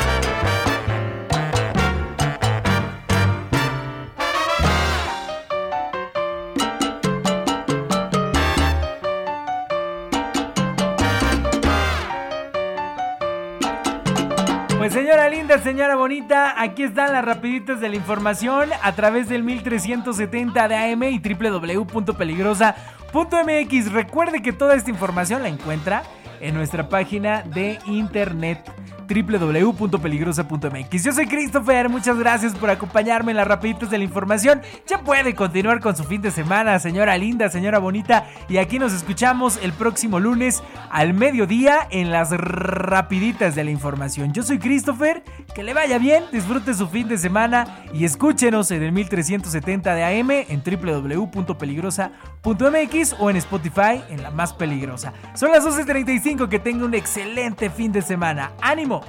Señora 15.62 15.94
bonita, 15.94 16.60
aquí 16.60 16.82
están 16.82 17.12
las 17.12 17.24
rapiditas 17.24 17.80
de 17.80 17.88
la 17.88 17.94
información 17.96 18.70
a 18.82 18.92
través 18.92 19.28
del 19.28 19.44
1370 19.44 20.68
de 20.68 20.76
AM 20.76 21.04
y 21.04 21.20
www.peligrosa.mx. 21.20 23.92
Recuerde 23.92 24.42
que 24.42 24.52
toda 24.52 24.74
esta 24.74 24.90
información 24.90 25.42
la 25.42 25.48
encuentra 25.48 26.02
en 26.40 26.54
nuestra 26.54 26.88
página 26.88 27.42
de 27.42 27.78
internet 27.86 28.70
www.peligrosa.mx. 29.06 31.04
Yo 31.04 31.12
soy 31.12 31.26
Christopher, 31.26 31.88
muchas 31.88 32.18
gracias 32.18 32.54
por 32.54 32.70
acompañarme 32.70 33.32
en 33.32 33.36
las 33.36 33.46
rapiditas 33.46 33.90
de 33.90 33.98
la 33.98 34.04
información. 34.04 34.62
Ya 34.86 35.00
puede 35.00 35.34
continuar 35.34 35.80
con 35.80 35.96
su 35.96 36.04
fin 36.04 36.22
de 36.22 36.30
semana, 36.30 36.78
señora 36.78 37.18
linda, 37.18 37.48
señora 37.48 37.78
bonita, 37.78 38.26
y 38.48 38.58
aquí 38.58 38.78
nos 38.78 38.92
escuchamos 38.92 39.58
el 39.62 39.72
próximo 39.72 40.20
lunes 40.20 40.62
al 40.90 41.14
mediodía 41.14 41.86
en 41.90 42.10
las 42.10 42.30
rapiditas 42.30 43.54
de 43.54 43.64
la 43.64 43.70
información. 43.70 44.32
Yo 44.32 44.42
soy 44.42 44.58
Christopher, 44.58 45.22
que 45.54 45.62
le 45.62 45.74
vaya 45.74 45.98
bien, 45.98 46.24
disfrute 46.32 46.74
su 46.74 46.88
fin 46.88 47.08
de 47.08 47.18
semana 47.18 47.84
y 47.92 48.04
escúchenos 48.04 48.70
en 48.70 48.82
el 48.82 48.92
1370 48.92 49.94
de 49.94 50.04
AM 50.04 50.30
en 50.30 50.62
www.peligrosa.mx 50.64 52.33
o 53.18 53.30
en 53.30 53.36
Spotify 53.36 54.02
en 54.10 54.22
la 54.22 54.30
más 54.30 54.52
peligrosa. 54.52 55.12
Son 55.34 55.50
las 55.50 55.64
12.35, 55.64 56.48
que 56.48 56.58
tenga 56.58 56.84
un 56.84 56.94
excelente 56.94 57.70
fin 57.70 57.90
de 57.90 58.02
semana. 58.02 58.52
¡Ánimo! 58.60 59.02